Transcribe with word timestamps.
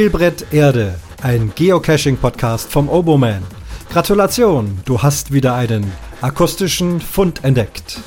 Spielbrett 0.00 0.50
Erde, 0.50 0.98
ein 1.20 1.52
Geocaching-Podcast 1.54 2.72
vom 2.72 2.88
Oboman. 2.88 3.42
Gratulation, 3.90 4.80
du 4.86 5.02
hast 5.02 5.30
wieder 5.30 5.54
einen 5.54 5.92
akustischen 6.22 7.02
Fund 7.02 7.44
entdeckt. 7.44 8.00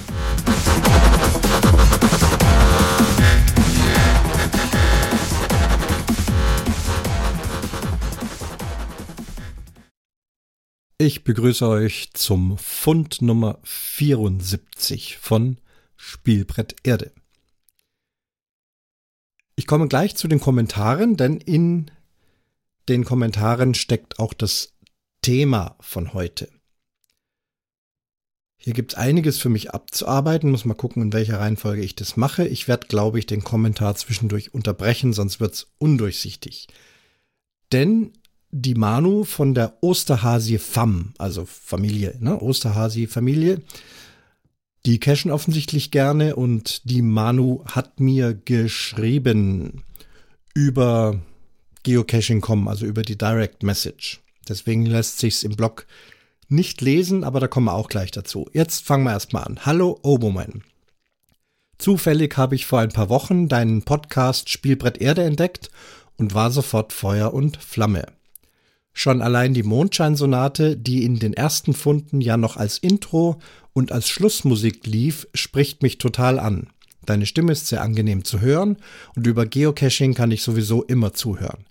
Ich 10.97 11.23
begrüße 11.23 11.67
euch 11.67 12.09
zum 12.15 12.57
Fund 12.57 13.21
Nummer 13.21 13.59
74 13.61 15.19
von 15.19 15.59
Spielbrett 15.95 16.75
Erde. 16.81 17.11
Ich 19.55 19.67
komme 19.67 19.87
gleich 19.87 20.15
zu 20.15 20.27
den 20.27 20.39
Kommentaren, 20.39 21.17
denn 21.17 21.37
in 21.37 21.91
den 22.89 23.05
Kommentaren 23.05 23.73
steckt 23.73 24.19
auch 24.19 24.33
das 24.33 24.73
Thema 25.21 25.77
von 25.79 26.13
heute. 26.13 26.49
Hier 28.57 28.73
gibt 28.73 28.93
es 28.93 28.97
einiges 28.97 29.39
für 29.39 29.49
mich 29.49 29.71
abzuarbeiten, 29.71 30.49
muss 30.49 30.63
mal 30.63 30.73
gucken, 30.73 31.01
in 31.01 31.13
welcher 31.13 31.39
Reihenfolge 31.39 31.81
ich 31.81 31.95
das 31.95 32.15
mache. 32.15 32.47
Ich 32.47 32.67
werde, 32.69 32.87
glaube 32.87 33.19
ich, 33.19 33.25
den 33.25 33.43
Kommentar 33.43 33.95
zwischendurch 33.95 34.53
unterbrechen, 34.53 35.11
sonst 35.11 35.39
wird 35.41 35.53
es 35.53 35.67
undurchsichtig. 35.79 36.67
Denn 37.73 38.13
die 38.51 38.75
Manu 38.75 39.25
von 39.25 39.53
der 39.53 39.77
Osterhasi 39.81 40.59
Fam, 40.59 41.13
also 41.17 41.45
Familie, 41.45 42.15
ne? 42.19 42.39
Osterhasi 42.39 43.07
Familie, 43.07 43.61
die 44.85 44.99
cashen 44.99 45.31
offensichtlich 45.31 45.91
gerne 45.91 46.35
und 46.35 46.89
die 46.89 47.01
Manu 47.01 47.63
hat 47.65 47.99
mir 47.99 48.33
geschrieben 48.33 49.83
über 50.53 51.19
Geocaching.com, 51.83 52.67
also 52.67 52.85
über 52.85 53.01
die 53.01 53.17
Direct 53.17 53.63
Message. 53.63 54.21
Deswegen 54.47 54.85
lässt 54.85 55.19
sich's 55.19 55.43
im 55.43 55.55
Blog 55.55 55.85
nicht 56.49 56.81
lesen, 56.81 57.23
aber 57.23 57.39
da 57.39 57.47
kommen 57.47 57.67
wir 57.67 57.73
auch 57.73 57.89
gleich 57.89 58.11
dazu. 58.11 58.49
Jetzt 58.53 58.85
fangen 58.85 59.05
wir 59.05 59.11
erstmal 59.11 59.45
an. 59.45 59.65
Hallo 59.65 59.99
Oboman. 60.03 60.63
Zufällig 61.77 62.37
habe 62.37 62.55
ich 62.55 62.65
vor 62.65 62.79
ein 62.79 62.91
paar 62.91 63.09
Wochen 63.09 63.47
deinen 63.47 63.83
Podcast 63.83 64.49
Spielbrett 64.49 64.99
Erde 64.99 65.23
entdeckt 65.23 65.71
und 66.17 66.33
war 66.33 66.51
sofort 66.51 66.93
Feuer 66.93 67.33
und 67.33 67.57
Flamme. 67.57 68.05
Schon 68.93 69.21
allein 69.21 69.53
die 69.53 69.63
Mondscheinsonate, 69.63 70.77
die 70.77 71.03
in 71.03 71.17
den 71.17 71.33
ersten 71.33 71.73
Funden 71.73 72.21
ja 72.21 72.37
noch 72.37 72.57
als 72.57 72.77
Intro 72.77 73.39
und 73.73 73.91
als 73.91 74.07
Schlussmusik 74.07 74.85
lief, 74.85 75.27
spricht 75.33 75.81
mich 75.81 75.97
total 75.97 76.39
an. 76.39 76.67
Deine 77.05 77.25
Stimme 77.25 77.51
ist 77.51 77.67
sehr 77.67 77.81
angenehm 77.81 78.23
zu 78.23 78.39
hören 78.39 78.77
und 79.15 79.27
über 79.27 79.45
Geocaching 79.45 80.13
kann 80.13 80.31
ich 80.31 80.43
sowieso 80.43 80.83
immer 80.83 81.13
zuhören. 81.13 81.65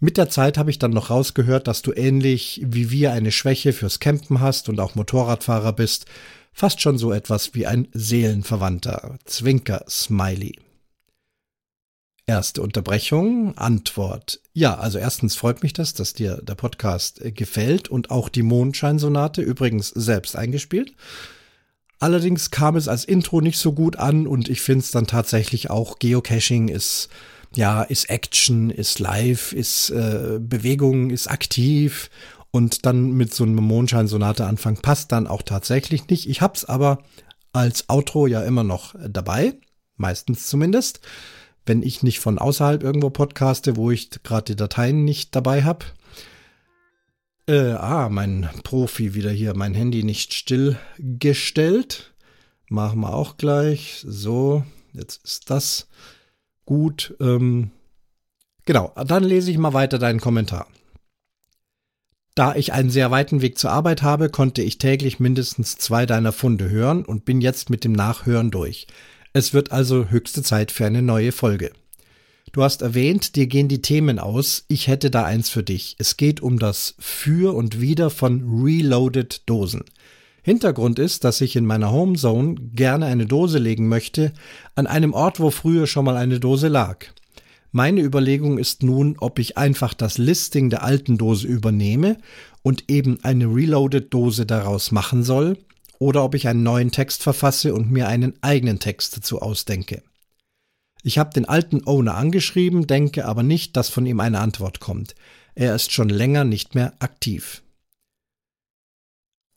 Mit 0.00 0.16
der 0.16 0.28
Zeit 0.28 0.58
habe 0.58 0.70
ich 0.70 0.78
dann 0.78 0.90
noch 0.90 1.10
rausgehört, 1.10 1.68
dass 1.68 1.82
du 1.82 1.92
ähnlich 1.92 2.60
wie 2.64 2.90
wir 2.90 3.12
eine 3.12 3.32
Schwäche 3.32 3.72
fürs 3.72 4.00
Campen 4.00 4.40
hast 4.40 4.68
und 4.68 4.80
auch 4.80 4.94
Motorradfahrer 4.94 5.72
bist. 5.72 6.06
Fast 6.52 6.80
schon 6.80 6.98
so 6.98 7.12
etwas 7.12 7.54
wie 7.54 7.66
ein 7.66 7.88
Seelenverwandter. 7.92 9.18
Zwinker 9.24 9.84
Smiley. 9.88 10.65
Erste 12.28 12.60
Unterbrechung, 12.60 13.56
Antwort. 13.56 14.40
Ja, 14.52 14.78
also 14.78 14.98
erstens 14.98 15.36
freut 15.36 15.62
mich 15.62 15.74
das, 15.74 15.94
dass 15.94 16.12
dir 16.12 16.42
der 16.42 16.56
Podcast 16.56 17.24
äh, 17.24 17.30
gefällt 17.30 17.88
und 17.88 18.10
auch 18.10 18.28
die 18.28 18.42
Mondscheinsonate 18.42 19.42
übrigens 19.42 19.90
selbst 19.90 20.34
eingespielt. 20.34 20.92
Allerdings 22.00 22.50
kam 22.50 22.74
es 22.74 22.88
als 22.88 23.04
Intro 23.04 23.40
nicht 23.40 23.58
so 23.58 23.72
gut 23.72 23.94
an 23.94 24.26
und 24.26 24.48
ich 24.48 24.60
finde 24.60 24.80
es 24.80 24.90
dann 24.90 25.06
tatsächlich 25.06 25.70
auch 25.70 26.00
Geocaching 26.00 26.66
ist 26.66 27.10
ja 27.54 27.84
ist 27.84 28.10
Action, 28.10 28.70
ist 28.70 28.98
Live, 28.98 29.52
ist 29.52 29.90
äh, 29.90 30.40
Bewegung, 30.40 31.10
ist 31.10 31.28
aktiv 31.28 32.10
und 32.50 32.86
dann 32.86 33.12
mit 33.12 33.32
so 33.32 33.44
einem 33.44 33.54
Mondscheinsonate 33.54 34.46
anfangen 34.46 34.82
passt 34.82 35.12
dann 35.12 35.28
auch 35.28 35.42
tatsächlich 35.42 36.08
nicht. 36.08 36.28
Ich 36.28 36.40
hab's 36.40 36.64
aber 36.64 36.98
als 37.52 37.88
Outro 37.88 38.26
ja 38.26 38.42
immer 38.42 38.64
noch 38.64 38.96
dabei, 39.08 39.54
meistens 39.96 40.48
zumindest 40.48 41.00
wenn 41.66 41.82
ich 41.82 42.02
nicht 42.02 42.20
von 42.20 42.38
außerhalb 42.38 42.82
irgendwo 42.82 43.10
podcaste, 43.10 43.76
wo 43.76 43.90
ich 43.90 44.10
gerade 44.22 44.52
die 44.52 44.56
Dateien 44.56 45.04
nicht 45.04 45.34
dabei 45.36 45.64
habe. 45.64 45.84
Äh, 47.48 47.72
ah, 47.72 48.08
mein 48.08 48.48
Profi 48.64 49.14
wieder 49.14 49.30
hier, 49.30 49.54
mein 49.54 49.74
Handy 49.74 50.02
nicht 50.02 50.34
stillgestellt. 50.34 52.14
Machen 52.68 53.00
wir 53.00 53.14
auch 53.14 53.36
gleich. 53.36 54.02
So, 54.06 54.64
jetzt 54.92 55.24
ist 55.24 55.50
das 55.50 55.88
gut. 56.64 57.14
Ähm, 57.20 57.70
genau, 58.64 58.92
dann 59.06 59.22
lese 59.22 59.50
ich 59.50 59.58
mal 59.58 59.74
weiter 59.74 59.98
deinen 59.98 60.20
Kommentar. 60.20 60.66
Da 62.34 62.54
ich 62.54 62.72
einen 62.72 62.90
sehr 62.90 63.10
weiten 63.10 63.40
Weg 63.40 63.56
zur 63.56 63.70
Arbeit 63.70 64.02
habe, 64.02 64.28
konnte 64.28 64.60
ich 64.62 64.76
täglich 64.76 65.20
mindestens 65.20 65.78
zwei 65.78 66.04
deiner 66.04 66.32
Funde 66.32 66.68
hören 66.68 67.04
und 67.04 67.24
bin 67.24 67.40
jetzt 67.40 67.70
mit 67.70 67.82
dem 67.82 67.92
Nachhören 67.92 68.50
durch. 68.50 68.86
Es 69.38 69.52
wird 69.52 69.70
also 69.70 70.08
höchste 70.08 70.42
Zeit 70.42 70.72
für 70.72 70.86
eine 70.86 71.02
neue 71.02 71.30
Folge. 71.30 71.70
Du 72.52 72.62
hast 72.62 72.80
erwähnt, 72.80 73.36
dir 73.36 73.46
gehen 73.46 73.68
die 73.68 73.82
Themen 73.82 74.18
aus. 74.18 74.64
Ich 74.66 74.88
hätte 74.88 75.10
da 75.10 75.26
eins 75.26 75.50
für 75.50 75.62
dich. 75.62 75.94
Es 75.98 76.16
geht 76.16 76.40
um 76.40 76.58
das 76.58 76.94
Für 76.98 77.54
und 77.54 77.78
Wider 77.78 78.08
von 78.08 78.62
Reloaded 78.64 79.42
Dosen. 79.44 79.84
Hintergrund 80.42 80.98
ist, 80.98 81.22
dass 81.24 81.42
ich 81.42 81.54
in 81.54 81.66
meiner 81.66 81.92
Homezone 81.92 82.54
gerne 82.72 83.04
eine 83.04 83.26
Dose 83.26 83.58
legen 83.58 83.88
möchte, 83.88 84.32
an 84.74 84.86
einem 84.86 85.12
Ort, 85.12 85.38
wo 85.38 85.50
früher 85.50 85.86
schon 85.86 86.06
mal 86.06 86.16
eine 86.16 86.40
Dose 86.40 86.68
lag. 86.68 87.04
Meine 87.72 88.00
Überlegung 88.00 88.56
ist 88.56 88.82
nun, 88.82 89.16
ob 89.18 89.38
ich 89.38 89.58
einfach 89.58 89.92
das 89.92 90.16
Listing 90.16 90.70
der 90.70 90.82
alten 90.82 91.18
Dose 91.18 91.46
übernehme 91.46 92.16
und 92.62 92.84
eben 92.88 93.22
eine 93.22 93.54
Reloaded 93.54 94.14
Dose 94.14 94.46
daraus 94.46 94.92
machen 94.92 95.24
soll, 95.24 95.58
oder 95.98 96.24
ob 96.24 96.34
ich 96.34 96.48
einen 96.48 96.62
neuen 96.62 96.90
Text 96.90 97.22
verfasse 97.22 97.74
und 97.74 97.90
mir 97.90 98.08
einen 98.08 98.34
eigenen 98.42 98.78
Text 98.78 99.16
dazu 99.16 99.40
ausdenke. 99.40 100.02
Ich 101.02 101.18
habe 101.18 101.32
den 101.32 101.44
alten 101.44 101.86
Owner 101.86 102.16
angeschrieben, 102.16 102.86
denke 102.86 103.26
aber 103.26 103.42
nicht, 103.42 103.76
dass 103.76 103.88
von 103.88 104.06
ihm 104.06 104.20
eine 104.20 104.40
Antwort 104.40 104.80
kommt. 104.80 105.14
Er 105.54 105.74
ist 105.74 105.92
schon 105.92 106.08
länger 106.08 106.44
nicht 106.44 106.74
mehr 106.74 106.94
aktiv. 106.98 107.62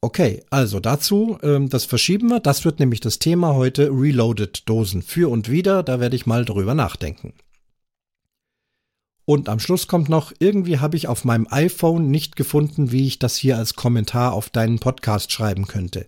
Okay, 0.01 0.44
also 0.49 0.79
dazu, 0.79 1.38
ähm, 1.44 1.67
das 1.67 1.83
verschieben 1.83 2.29
wir. 2.29 2.39
Das 2.39 2.63
wird 2.63 2.79
nämlich 2.79 3.01
das 3.01 3.19
Thema 3.19 3.55
heute 3.55 3.89
Reloaded 3.91 4.69
Dosen 4.69 5.01
für 5.01 5.29
und 5.29 5.49
wieder. 5.49 5.83
Da 5.83 5.99
werde 5.99 6.16
ich 6.16 6.25
mal 6.25 6.45
drüber 6.45 6.73
nachdenken. 6.73 7.33
Und 9.29 9.47
am 9.47 9.59
Schluss 9.59 9.85
kommt 9.85 10.09
noch, 10.09 10.34
irgendwie 10.40 10.79
habe 10.79 10.97
ich 10.97 11.07
auf 11.07 11.23
meinem 11.23 11.45
iPhone 11.51 12.09
nicht 12.09 12.35
gefunden, 12.35 12.91
wie 12.91 13.06
ich 13.06 13.19
das 13.19 13.35
hier 13.35 13.57
als 13.57 13.75
Kommentar 13.75 14.34
auf 14.34 14.50
deinen 14.50 14.79
Podcast 14.79 15.31
schreiben 15.31 15.67
könnte. 15.67 16.07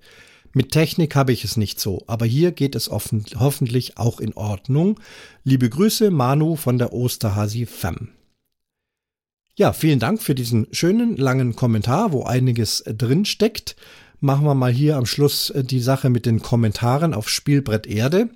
Mit 0.54 0.72
Technik 0.72 1.16
habe 1.16 1.32
ich 1.32 1.44
es 1.44 1.56
nicht 1.56 1.80
so, 1.80 2.04
aber 2.08 2.26
hier 2.26 2.52
geht 2.52 2.74
es 2.74 2.90
offen, 2.90 3.24
hoffentlich 3.38 4.00
auch 4.00 4.20
in 4.20 4.34
Ordnung. 4.34 5.00
Liebe 5.44 5.70
Grüße, 5.70 6.09
Manu 6.09 6.56
von 6.56 6.80
der 6.80 6.94
Osterhasi 6.94 7.68
Fam. 7.68 8.09
Ja, 9.56 9.72
vielen 9.72 10.00
Dank 10.00 10.24
für 10.24 10.34
diesen 10.34 10.66
schönen 10.72 11.16
langen 11.16 11.56
Kommentar, 11.56 12.14
wo 12.14 12.24
einiges 12.24 12.84
drin 12.88 13.26
steckt. 13.26 13.76
Machen 14.20 14.46
wir 14.46 14.56
mal 14.56 14.74
hier 14.74 14.98
am 14.98 15.06
Schluss 15.06 15.52
äh, 15.52 15.64
die 15.64 15.80
Sache 15.80 16.09
mit 16.09 16.26
den 16.26 16.42
Kommentaren 16.42 17.14
auf 17.14 17.30
Spielbrett 17.30 17.86
Erde. 17.86 18.32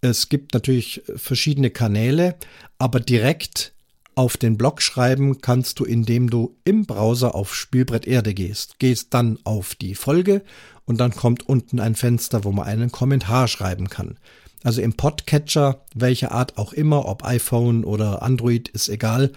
Es 0.00 0.28
gibt 0.28 0.54
natürlich 0.54 1.02
verschiedene 1.16 1.70
Kanäle, 1.70 2.36
aber 2.78 3.00
direkt 3.00 3.71
auf 4.14 4.36
den 4.36 4.58
Blog 4.58 4.82
schreiben 4.82 5.40
kannst 5.40 5.80
du, 5.80 5.84
indem 5.84 6.30
du 6.30 6.56
im 6.64 6.86
Browser 6.86 7.34
auf 7.34 7.54
Spielbrett 7.54 8.06
Erde 8.06 8.34
gehst. 8.34 8.78
Gehst 8.78 9.14
dann 9.14 9.38
auf 9.44 9.74
die 9.74 9.94
Folge 9.94 10.42
und 10.84 10.98
dann 10.98 11.12
kommt 11.12 11.48
unten 11.48 11.80
ein 11.80 11.94
Fenster, 11.94 12.44
wo 12.44 12.52
man 12.52 12.66
einen 12.66 12.92
Kommentar 12.92 13.48
schreiben 13.48 13.88
kann. 13.88 14.18
Also 14.64 14.80
im 14.80 14.94
Podcatcher, 14.94 15.84
welche 15.94 16.30
Art 16.30 16.58
auch 16.58 16.72
immer, 16.72 17.06
ob 17.06 17.24
iPhone 17.24 17.84
oder 17.84 18.22
Android, 18.22 18.68
ist 18.68 18.88
egal. 18.88 19.32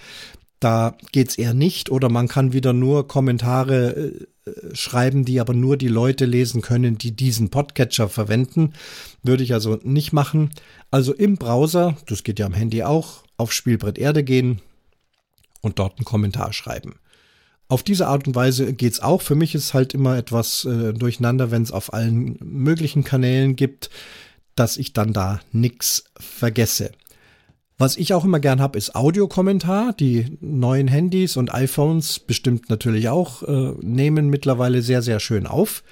Da 0.59 0.95
geht's 1.11 1.37
eher 1.37 1.53
nicht 1.53 1.89
oder 1.89 2.09
man 2.09 2.27
kann 2.27 2.53
wieder 2.53 2.73
nur 2.73 3.07
Kommentare 3.07 4.27
äh, 4.45 4.75
schreiben, 4.75 5.25
die 5.25 5.39
aber 5.39 5.53
nur 5.53 5.77
die 5.77 5.87
Leute 5.87 6.25
lesen 6.25 6.61
können, 6.61 6.97
die 6.97 7.15
diesen 7.15 7.49
Podcatcher 7.49 8.09
verwenden. 8.09 8.73
Würde 9.23 9.43
ich 9.43 9.53
also 9.53 9.79
nicht 9.83 10.13
machen. 10.13 10.51
Also 10.91 11.13
im 11.13 11.35
Browser, 11.35 11.97
das 12.07 12.23
geht 12.23 12.39
ja 12.39 12.45
am 12.45 12.53
Handy 12.53 12.83
auch, 12.83 13.24
auf 13.37 13.51
Spielbrett 13.51 13.97
Erde 13.97 14.23
gehen 14.23 14.61
und 15.61 15.79
dort 15.79 15.97
einen 15.97 16.05
Kommentar 16.05 16.53
schreiben. 16.53 16.95
Auf 17.67 17.81
diese 17.81 18.07
Art 18.07 18.27
und 18.27 18.35
Weise 18.35 18.73
geht's 18.73 18.99
auch. 18.99 19.21
Für 19.21 19.35
mich 19.35 19.55
ist 19.55 19.73
halt 19.73 19.93
immer 19.93 20.17
etwas 20.17 20.65
äh, 20.65 20.93
durcheinander, 20.93 21.49
wenn 21.49 21.63
es 21.63 21.71
auf 21.71 21.93
allen 21.93 22.37
möglichen 22.43 23.03
Kanälen 23.03 23.55
gibt, 23.55 23.89
dass 24.55 24.77
ich 24.77 24.93
dann 24.93 25.13
da 25.13 25.39
nichts 25.51 26.05
vergesse. 26.19 26.91
Was 27.77 27.97
ich 27.97 28.13
auch 28.13 28.23
immer 28.23 28.39
gern 28.39 28.61
habe, 28.61 28.77
ist 28.77 28.95
Audiokommentar. 28.95 29.93
Die 29.93 30.37
neuen 30.39 30.87
Handys 30.87 31.35
und 31.35 31.53
iPhones 31.53 32.19
bestimmt 32.19 32.69
natürlich 32.69 33.09
auch 33.09 33.43
äh, 33.43 33.73
nehmen 33.81 34.29
mittlerweile 34.29 34.81
sehr, 34.81 35.01
sehr 35.01 35.19
schön 35.19 35.45
auf. 35.45 35.83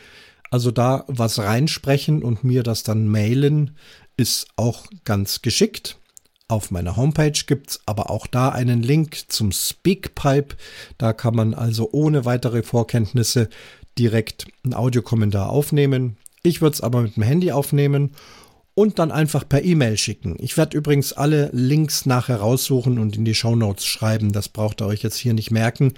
Also 0.49 0.71
da 0.71 1.03
was 1.07 1.39
reinsprechen 1.39 2.23
und 2.23 2.43
mir 2.43 2.61
das 2.61 2.83
dann 2.83 3.07
mailen, 3.07 3.75
ist 4.15 4.47
auch 4.55 4.85
ganz 5.03 5.41
geschickt. 5.41 5.97
Auf 6.53 6.69
meiner 6.69 6.95
Homepage 6.97 7.33
gibt's 7.47 7.79
aber 7.87 8.11
auch 8.11 8.27
da 8.27 8.49
einen 8.49 8.83
Link 8.83 9.23
zum 9.27 9.51
Speakpipe. 9.51 10.55
Da 10.99 11.11
kann 11.11 11.35
man 11.35 11.55
also 11.55 11.89
ohne 11.91 12.25
weitere 12.25 12.61
Vorkenntnisse 12.61 13.49
direkt 13.97 14.45
einen 14.63 14.75
Audiokommentar 14.75 15.49
aufnehmen. 15.49 16.17
Ich 16.43 16.61
würde 16.61 16.75
es 16.75 16.81
aber 16.81 17.01
mit 17.01 17.15
dem 17.15 17.23
Handy 17.23 17.51
aufnehmen 17.51 18.11
und 18.75 18.99
dann 18.99 19.11
einfach 19.11 19.49
per 19.49 19.63
E-Mail 19.63 19.97
schicken. 19.97 20.35
Ich 20.37 20.55
werde 20.55 20.77
übrigens 20.77 21.11
alle 21.11 21.49
Links 21.53 22.05
nachher 22.05 22.37
raussuchen 22.37 22.99
und 22.99 23.17
in 23.17 23.25
die 23.25 23.33
Show 23.33 23.55
Notes 23.55 23.87
schreiben. 23.87 24.31
Das 24.31 24.47
braucht 24.47 24.83
ihr 24.83 24.85
euch 24.85 25.01
jetzt 25.01 25.17
hier 25.17 25.33
nicht 25.33 25.49
merken. 25.49 25.95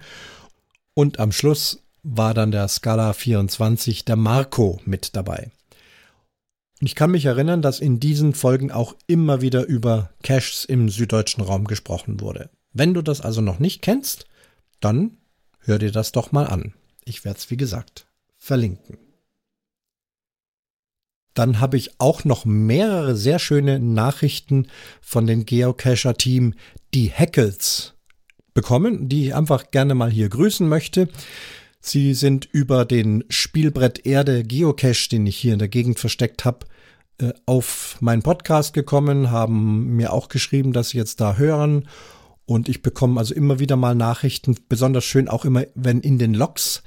Und 0.95 1.19
am 1.19 1.31
Schluss 1.31 1.83
war 2.03 2.33
dann 2.33 2.51
der 2.51 2.67
Scala 2.67 3.13
24, 3.13 4.05
der 4.05 4.15
Marco, 4.15 4.81
mit 4.85 5.15
dabei. 5.15 5.51
Und 6.81 6.87
ich 6.87 6.95
kann 6.95 7.11
mich 7.11 7.25
erinnern, 7.25 7.61
dass 7.61 7.79
in 7.79 7.99
diesen 7.99 8.33
Folgen 8.33 8.71
auch 8.71 8.95
immer 9.05 9.41
wieder 9.41 9.65
über 9.67 10.09
Caches 10.23 10.65
im 10.65 10.89
süddeutschen 10.89 11.43
Raum 11.43 11.65
gesprochen 11.65 12.19
wurde. 12.19 12.49
Wenn 12.73 12.95
du 12.95 13.03
das 13.03 13.21
also 13.21 13.41
noch 13.41 13.59
nicht 13.59 13.83
kennst, 13.83 14.25
dann 14.79 15.17
Hör 15.63 15.79
dir 15.79 15.91
das 15.91 16.11
doch 16.11 16.31
mal 16.31 16.47
an. 16.47 16.73
Ich 17.05 17.23
werde 17.23 17.37
es, 17.37 17.49
wie 17.49 17.57
gesagt, 17.57 18.07
verlinken. 18.37 18.97
Dann 21.33 21.59
habe 21.59 21.77
ich 21.77 21.99
auch 21.99 22.25
noch 22.25 22.43
mehrere 22.45 23.15
sehr 23.15 23.39
schöne 23.39 23.79
Nachrichten 23.79 24.67
von 25.01 25.27
den 25.27 25.45
Geocacher-Team, 25.45 26.55
die 26.93 27.09
Hackles, 27.09 27.93
bekommen, 28.53 29.07
die 29.07 29.27
ich 29.27 29.35
einfach 29.35 29.71
gerne 29.71 29.95
mal 29.95 30.11
hier 30.11 30.27
grüßen 30.27 30.67
möchte. 30.67 31.07
Sie 31.79 32.13
sind 32.13 32.45
über 32.51 32.83
den 32.83 33.23
Spielbrett 33.29 34.05
Erde 34.05 34.43
Geocache, 34.43 35.09
den 35.09 35.25
ich 35.25 35.37
hier 35.37 35.53
in 35.53 35.59
der 35.59 35.69
Gegend 35.69 35.99
versteckt 35.99 36.43
habe, 36.43 36.65
äh, 37.19 37.31
auf 37.45 37.97
meinen 38.01 38.23
Podcast 38.23 38.73
gekommen, 38.73 39.31
haben 39.31 39.95
mir 39.95 40.11
auch 40.11 40.27
geschrieben, 40.27 40.73
dass 40.73 40.89
sie 40.89 40.97
jetzt 40.97 41.21
da 41.21 41.37
hören 41.37 41.87
und 42.51 42.67
ich 42.67 42.81
bekomme 42.81 43.19
also 43.19 43.33
immer 43.33 43.59
wieder 43.59 43.77
mal 43.77 43.95
Nachrichten, 43.95 44.57
besonders 44.67 45.05
schön 45.05 45.29
auch 45.29 45.45
immer, 45.45 45.63
wenn 45.73 46.01
in 46.01 46.17
den 46.17 46.33
Logs 46.33 46.83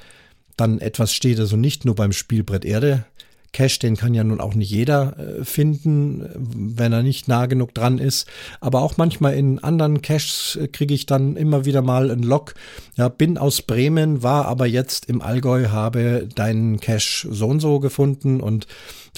dann 0.58 0.78
etwas 0.78 1.14
steht, 1.14 1.40
also 1.40 1.56
nicht 1.56 1.86
nur 1.86 1.94
beim 1.94 2.12
Spielbrett 2.12 2.66
Erde. 2.66 3.06
Cache, 3.52 3.78
den 3.78 3.96
kann 3.96 4.12
ja 4.14 4.24
nun 4.24 4.40
auch 4.40 4.54
nicht 4.54 4.70
jeder 4.70 5.16
äh, 5.16 5.44
finden, 5.44 6.28
wenn 6.34 6.92
er 6.92 7.02
nicht 7.02 7.28
nah 7.28 7.46
genug 7.46 7.72
dran 7.72 7.98
ist. 7.98 8.26
Aber 8.60 8.82
auch 8.82 8.96
manchmal 8.96 9.34
in 9.36 9.60
anderen 9.60 10.02
Caches 10.02 10.58
äh, 10.60 10.68
kriege 10.68 10.92
ich 10.92 11.06
dann 11.06 11.36
immer 11.36 11.64
wieder 11.64 11.80
mal 11.80 12.10
einen 12.10 12.24
Log. 12.24 12.54
Ja, 12.96 13.08
bin 13.08 13.38
aus 13.38 13.62
Bremen, 13.62 14.22
war 14.22 14.46
aber 14.46 14.66
jetzt 14.66 15.08
im 15.08 15.22
Allgäu, 15.22 15.68
habe 15.68 16.28
deinen 16.34 16.80
Cache 16.80 17.28
so 17.30 17.46
und 17.46 17.60
so 17.60 17.78
gefunden 17.78 18.40
und 18.40 18.66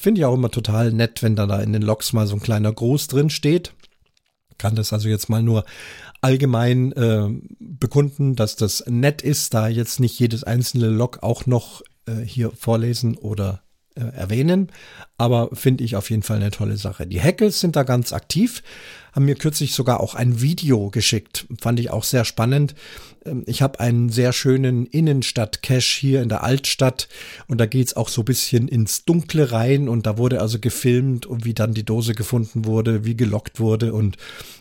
finde 0.00 0.20
ich 0.20 0.24
auch 0.26 0.34
immer 0.34 0.50
total 0.50 0.92
nett, 0.92 1.22
wenn 1.22 1.34
da, 1.34 1.46
da 1.46 1.60
in 1.60 1.72
den 1.72 1.82
Logs 1.82 2.12
mal 2.12 2.26
so 2.26 2.36
ein 2.36 2.42
kleiner 2.42 2.72
Gruß 2.72 3.08
drin 3.08 3.30
steht. 3.30 3.72
Kann 4.58 4.74
das 4.74 4.92
also 4.92 5.08
jetzt 5.08 5.28
mal 5.28 5.42
nur 5.42 5.64
allgemein 6.26 6.90
äh, 6.90 7.28
bekunden, 7.60 8.34
dass 8.34 8.56
das 8.56 8.82
nett 8.88 9.22
ist, 9.22 9.54
da 9.54 9.68
jetzt 9.68 10.00
nicht 10.00 10.18
jedes 10.18 10.42
einzelne 10.42 10.88
Log 10.88 11.22
auch 11.22 11.46
noch 11.46 11.82
äh, 12.06 12.16
hier 12.16 12.50
vorlesen 12.50 13.16
oder 13.16 13.62
äh, 13.96 14.16
erwähnen. 14.16 14.68
Aber 15.18 15.48
finde 15.54 15.84
ich 15.84 15.96
auf 15.96 16.10
jeden 16.10 16.22
Fall 16.22 16.36
eine 16.36 16.50
tolle 16.50 16.76
Sache. 16.76 17.06
Die 17.06 17.20
Hackles 17.20 17.60
sind 17.60 17.76
da 17.76 17.82
ganz 17.82 18.12
aktiv, 18.12 18.62
haben 19.12 19.24
mir 19.24 19.34
kürzlich 19.34 19.72
sogar 19.72 20.00
auch 20.00 20.14
ein 20.14 20.42
Video 20.42 20.90
geschickt. 20.90 21.46
Fand 21.58 21.80
ich 21.80 21.90
auch 21.90 22.04
sehr 22.04 22.26
spannend. 22.26 22.74
Ähm, 23.24 23.44
ich 23.46 23.62
habe 23.62 23.80
einen 23.80 24.10
sehr 24.10 24.32
schönen 24.32 24.86
Innenstadt-Cache 24.86 26.00
hier 26.00 26.22
in 26.22 26.28
der 26.28 26.42
Altstadt 26.42 27.08
und 27.48 27.58
da 27.58 27.66
geht's 27.66 27.96
auch 27.96 28.08
so 28.08 28.22
bisschen 28.22 28.68
ins 28.68 29.04
Dunkle 29.04 29.52
rein 29.52 29.88
und 29.88 30.06
da 30.06 30.18
wurde 30.18 30.40
also 30.40 30.58
gefilmt 30.58 31.24
und 31.24 31.44
wie 31.44 31.54
dann 31.54 31.72
die 31.72 31.84
Dose 31.84 32.14
gefunden 32.14 32.66
wurde, 32.66 33.04
wie 33.04 33.16
gelockt 33.16 33.58
wurde 33.58 33.94
und 33.94 34.16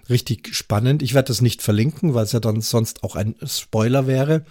richtig 0.10 0.56
spannend. 0.56 1.04
Ich 1.04 1.14
werde 1.14 1.28
das 1.28 1.42
nicht 1.42 1.62
verlinken, 1.62 2.14
weil 2.14 2.24
es 2.24 2.32
ja 2.32 2.40
dann 2.40 2.62
sonst 2.62 3.04
auch 3.04 3.16
ein 3.16 3.36
Spoiler 3.46 4.08
wäre, 4.08 4.46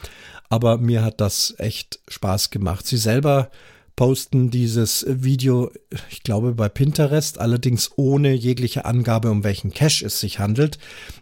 aber 0.51 0.77
mir 0.77 1.03
hat 1.03 1.21
das 1.21 1.55
echt 1.59 2.01
Spaß 2.09 2.51
gemacht. 2.51 2.87
Sie 2.87 2.99
selber 2.99 3.51
posten 3.97 4.51
dieses 4.51 5.05
Video, 5.09 5.71
ich 6.11 6.23
glaube, 6.23 6.55
bei 6.55 6.69
Pinterest, 6.69 7.39
allerdings 7.39 7.93
ohne 7.97 8.33
jegliche 8.33 8.85
Angabe, 8.85 9.31
um 9.31 9.45
welchen 9.45 9.73
Cache 9.73 10.05
es 10.05 10.21
sich 10.21 10.39
handelt. 10.39 10.79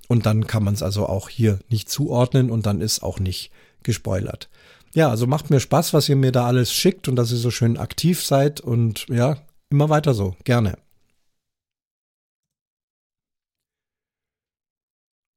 Und 0.08 0.26
dann 0.26 0.46
kann 0.46 0.64
man 0.64 0.74
es 0.74 0.82
also 0.82 1.06
auch 1.06 1.28
hier 1.28 1.58
nicht 1.68 1.90
zuordnen 1.90 2.50
und 2.50 2.66
dann 2.66 2.80
ist 2.80 3.02
auch 3.02 3.18
nicht 3.18 3.50
gespoilert. 3.82 4.48
Ja, 4.94 5.08
also 5.08 5.26
macht 5.26 5.50
mir 5.50 5.60
Spaß, 5.60 5.94
was 5.94 6.08
ihr 6.08 6.16
mir 6.16 6.32
da 6.32 6.46
alles 6.46 6.72
schickt 6.72 7.08
und 7.08 7.16
dass 7.16 7.30
ihr 7.32 7.38
so 7.38 7.50
schön 7.50 7.76
aktiv 7.76 8.24
seid 8.24 8.60
und 8.60 9.06
ja, 9.08 9.38
immer 9.70 9.88
weiter 9.88 10.14
so, 10.14 10.36
gerne. 10.44 10.76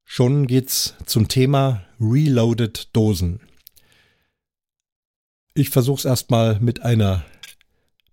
Schon 0.08 0.48
geht's 0.48 0.96
zum 1.06 1.28
Thema 1.28 1.84
Reloaded 2.00 2.96
Dosen. 2.96 3.42
Ich 5.58 5.70
versuche 5.70 6.00
es 6.00 6.06
erstmal 6.06 6.60
mit 6.60 6.82
einer 6.82 7.24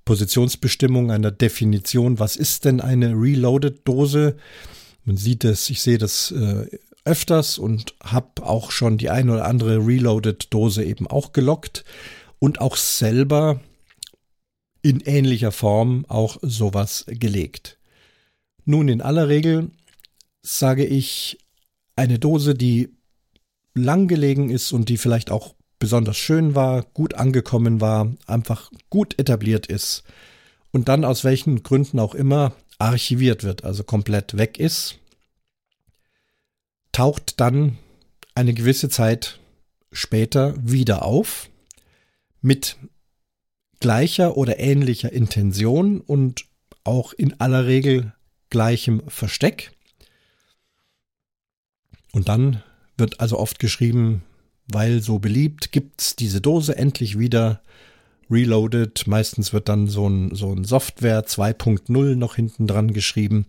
Positionsbestimmung, 0.04 1.10
einer 1.10 1.32
Definition. 1.32 2.20
Was 2.20 2.36
ist 2.36 2.64
denn 2.64 2.80
eine 2.80 3.14
Reloaded-Dose? 3.14 4.36
Man 5.04 5.16
sieht 5.16 5.42
es, 5.42 5.68
ich 5.68 5.82
sehe 5.82 5.98
das 5.98 6.30
äh, 6.30 6.66
öfters 7.04 7.58
und 7.58 7.96
habe 8.00 8.44
auch 8.44 8.70
schon 8.70 8.96
die 8.96 9.10
eine 9.10 9.32
oder 9.32 9.46
andere 9.46 9.84
Reloaded-Dose 9.84 10.84
eben 10.84 11.08
auch 11.08 11.32
gelockt 11.32 11.84
und 12.38 12.60
auch 12.60 12.76
selber 12.76 13.60
in 14.80 15.00
ähnlicher 15.00 15.50
Form 15.50 16.06
auch 16.06 16.38
sowas 16.42 17.06
gelegt. 17.08 17.76
Nun, 18.64 18.86
in 18.86 19.00
aller 19.00 19.26
Regel 19.26 19.72
sage 20.42 20.84
ich, 20.84 21.38
eine 21.96 22.20
Dose, 22.20 22.54
die 22.54 22.90
lang 23.74 24.06
gelegen 24.06 24.48
ist 24.48 24.70
und 24.70 24.88
die 24.88 24.96
vielleicht 24.96 25.32
auch 25.32 25.56
besonders 25.82 26.16
schön 26.16 26.54
war, 26.54 26.84
gut 26.94 27.14
angekommen 27.14 27.80
war, 27.80 28.08
einfach 28.28 28.70
gut 28.88 29.18
etabliert 29.18 29.66
ist 29.66 30.04
und 30.70 30.88
dann 30.88 31.04
aus 31.04 31.24
welchen 31.24 31.64
Gründen 31.64 31.98
auch 31.98 32.14
immer 32.14 32.52
archiviert 32.78 33.42
wird, 33.42 33.64
also 33.64 33.82
komplett 33.82 34.36
weg 34.36 34.60
ist, 34.60 35.00
taucht 36.92 37.40
dann 37.40 37.78
eine 38.36 38.54
gewisse 38.54 38.90
Zeit 38.90 39.40
später 39.90 40.54
wieder 40.62 41.04
auf 41.04 41.50
mit 42.42 42.76
gleicher 43.80 44.36
oder 44.36 44.60
ähnlicher 44.60 45.10
Intention 45.10 46.00
und 46.00 46.44
auch 46.84 47.12
in 47.12 47.40
aller 47.40 47.66
Regel 47.66 48.12
gleichem 48.50 49.02
Versteck. 49.08 49.72
Und 52.12 52.28
dann 52.28 52.62
wird 52.96 53.18
also 53.18 53.36
oft 53.36 53.58
geschrieben, 53.58 54.22
weil 54.72 55.02
so 55.02 55.18
beliebt, 55.18 55.72
gibt's 55.72 56.16
diese 56.16 56.40
Dose 56.40 56.76
endlich 56.76 57.18
wieder 57.18 57.60
reloaded. 58.30 59.06
Meistens 59.06 59.52
wird 59.52 59.68
dann 59.68 59.88
so 59.88 60.08
ein, 60.08 60.34
so 60.34 60.52
ein 60.52 60.64
Software 60.64 61.24
2.0 61.24 62.16
noch 62.16 62.36
hinten 62.36 62.66
dran 62.66 62.92
geschrieben. 62.92 63.46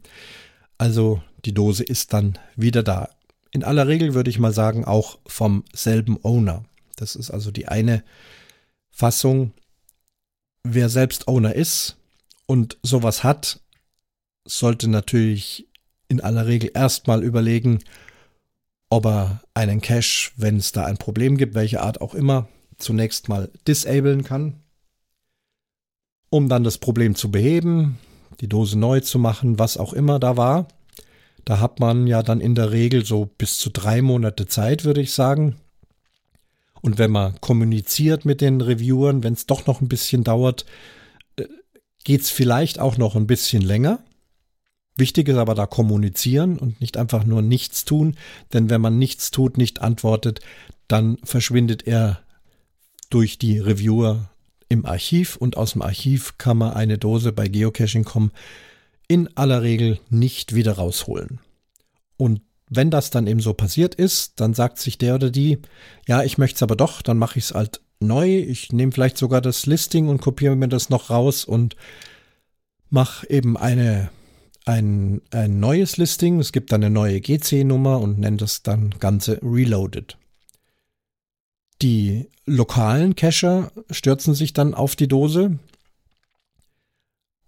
Also 0.78 1.22
die 1.46 1.54
Dose 1.54 1.84
ist 1.84 2.14
dann 2.14 2.38
wieder 2.56 2.84
da. 2.84 3.10
In 3.52 3.64
aller 3.64 3.88
Regel 3.88 4.14
würde 4.14 4.30
ich 4.30 4.40
mal 4.40 4.54
sagen, 4.54 4.84
auch 4.86 5.20
vom 5.26 5.64
selben 5.74 6.18
Owner. 6.24 6.66
Das 6.96 7.16
ist 7.16 7.32
also 7.32 7.52
die 7.52 7.68
eine 7.68 8.04
Fassung. 8.92 9.54
Wer 10.64 10.90
selbst 10.90 11.28
Owner 11.28 11.54
ist 11.56 11.98
und 12.46 12.78
sowas 12.84 13.24
hat, 13.24 13.60
sollte 14.46 14.90
natürlich 14.90 15.68
in 16.08 16.22
aller 16.22 16.48
Regel 16.48 16.72
erstmal 16.74 17.24
überlegen, 17.24 17.80
ob 18.94 19.08
er 19.08 19.42
einen 19.56 19.82
Cache, 19.82 20.32
wenn 20.38 20.58
es 20.58 20.72
da 20.72 20.86
ein 20.86 20.98
Problem 20.98 21.36
gibt, 21.38 21.56
welche 21.56 21.82
Art 21.82 22.00
auch 22.00 22.14
immer, 22.14 22.48
zunächst 22.78 23.28
mal 23.28 23.50
disablen 23.68 24.24
kann, 24.24 24.62
um 26.30 26.48
dann 26.48 26.64
das 26.64 26.78
Problem 26.78 27.16
zu 27.16 27.32
beheben, 27.32 27.98
die 28.40 28.48
Dose 28.48 28.78
neu 28.78 29.00
zu 29.00 29.18
machen, 29.18 29.58
was 29.58 29.78
auch 29.78 29.94
immer 29.94 30.20
da 30.20 30.38
war. 30.38 30.68
Da 31.44 31.60
hat 31.60 31.80
man 31.80 32.06
ja 32.06 32.22
dann 32.22 32.40
in 32.40 32.54
der 32.54 32.72
Regel 32.72 33.04
so 33.04 33.26
bis 33.26 33.58
zu 33.58 33.72
drei 33.72 34.04
Monate 34.04 34.46
Zeit, 34.46 34.86
würde 34.86 35.02
ich 35.02 35.12
sagen. 35.12 35.56
Und 36.82 37.00
wenn 37.00 37.10
man 37.10 37.42
kommuniziert 37.42 38.26
mit 38.26 38.42
den 38.42 38.62
Reviewern, 38.62 39.24
wenn 39.24 39.34
es 39.34 39.48
doch 39.48 39.66
noch 39.66 39.82
ein 39.82 39.88
bisschen 39.88 40.24
dauert, 40.24 40.66
äh, 41.38 41.46
geht 42.04 42.22
es 42.22 42.30
vielleicht 42.30 42.78
auch 42.78 42.98
noch 42.98 43.16
ein 43.16 43.26
bisschen 43.26 43.64
länger. 43.64 44.04
Wichtig 44.96 45.28
ist 45.28 45.38
aber 45.38 45.56
da 45.56 45.66
kommunizieren 45.66 46.58
und 46.60 46.80
nicht 46.80 46.98
einfach 46.98 47.26
nur 47.26 47.42
nichts 47.42 47.86
tun, 47.86 48.16
denn 48.54 48.70
wenn 48.70 48.82
man 48.82 49.00
nichts 49.00 49.32
tut, 49.32 49.58
nicht 49.58 49.82
antwortet, 49.82 50.42
dann 50.88 51.18
verschwindet 51.24 51.88
er 51.88 52.20
durch 53.10 53.40
die 53.40 53.60
Reviewer 53.60 54.30
im 54.70 54.86
Archiv 54.86 55.36
und 55.36 55.58
aus 55.58 55.74
dem 55.74 55.82
Archiv 55.82 56.38
kann 56.38 56.58
man 56.58 56.74
eine 56.74 56.98
Dose 56.98 57.32
bei 57.32 57.48
Geocaching.com 57.48 58.32
in 59.08 59.30
aller 59.36 59.62
Regel 59.62 60.00
nicht 60.10 60.56
wieder 60.56 60.74
rausholen. 60.74 61.40
Und 62.18 62.42
wenn 62.70 62.90
das 62.90 63.10
dann 63.10 63.28
eben 63.28 63.40
so 63.40 63.54
passiert 63.54 63.96
ist, 63.96 64.40
dann 64.40 64.54
sagt 64.54 64.80
sich 64.80 64.98
der 64.98 65.16
oder 65.16 65.30
die, 65.30 65.60
ja, 66.08 66.24
ich 66.24 66.38
möchte 66.38 66.56
es 66.56 66.64
aber 66.64 66.76
doch, 66.76 67.02
dann 67.02 67.18
mache 67.18 67.38
ich 67.38 67.46
es 67.46 67.54
halt 67.54 67.82
neu. 68.00 68.38
Ich 68.40 68.72
nehme 68.72 68.92
vielleicht 68.92 69.18
sogar 69.18 69.42
das 69.42 69.66
Listing 69.66 70.08
und 70.08 70.22
kopiere 70.22 70.56
mir 70.56 70.68
das 70.68 70.90
noch 70.90 71.10
raus 71.10 71.46
und 71.46 71.76
mache 72.90 73.30
eben 73.30 73.58
eine, 73.58 74.10
ein, 74.66 75.22
ein 75.32 75.60
neues 75.60 75.98
Listing. 75.98 76.40
Es 76.40 76.52
gibt 76.52 76.72
dann 76.72 76.84
eine 76.84 76.94
neue 76.94 77.20
GC-Nummer 77.20 78.00
und 78.00 78.20
nenne 78.20 78.38
das 78.38 78.64
dann 78.64 78.92
Ganze 79.00 79.40
Reloaded. 79.42 80.18
Die 81.82 82.30
lokalen 82.46 83.16
Cacher 83.16 83.72
stürzen 83.90 84.34
sich 84.34 84.54
dann 84.54 84.74
auf 84.74 84.96
die 84.96 85.08
Dose. 85.08 85.60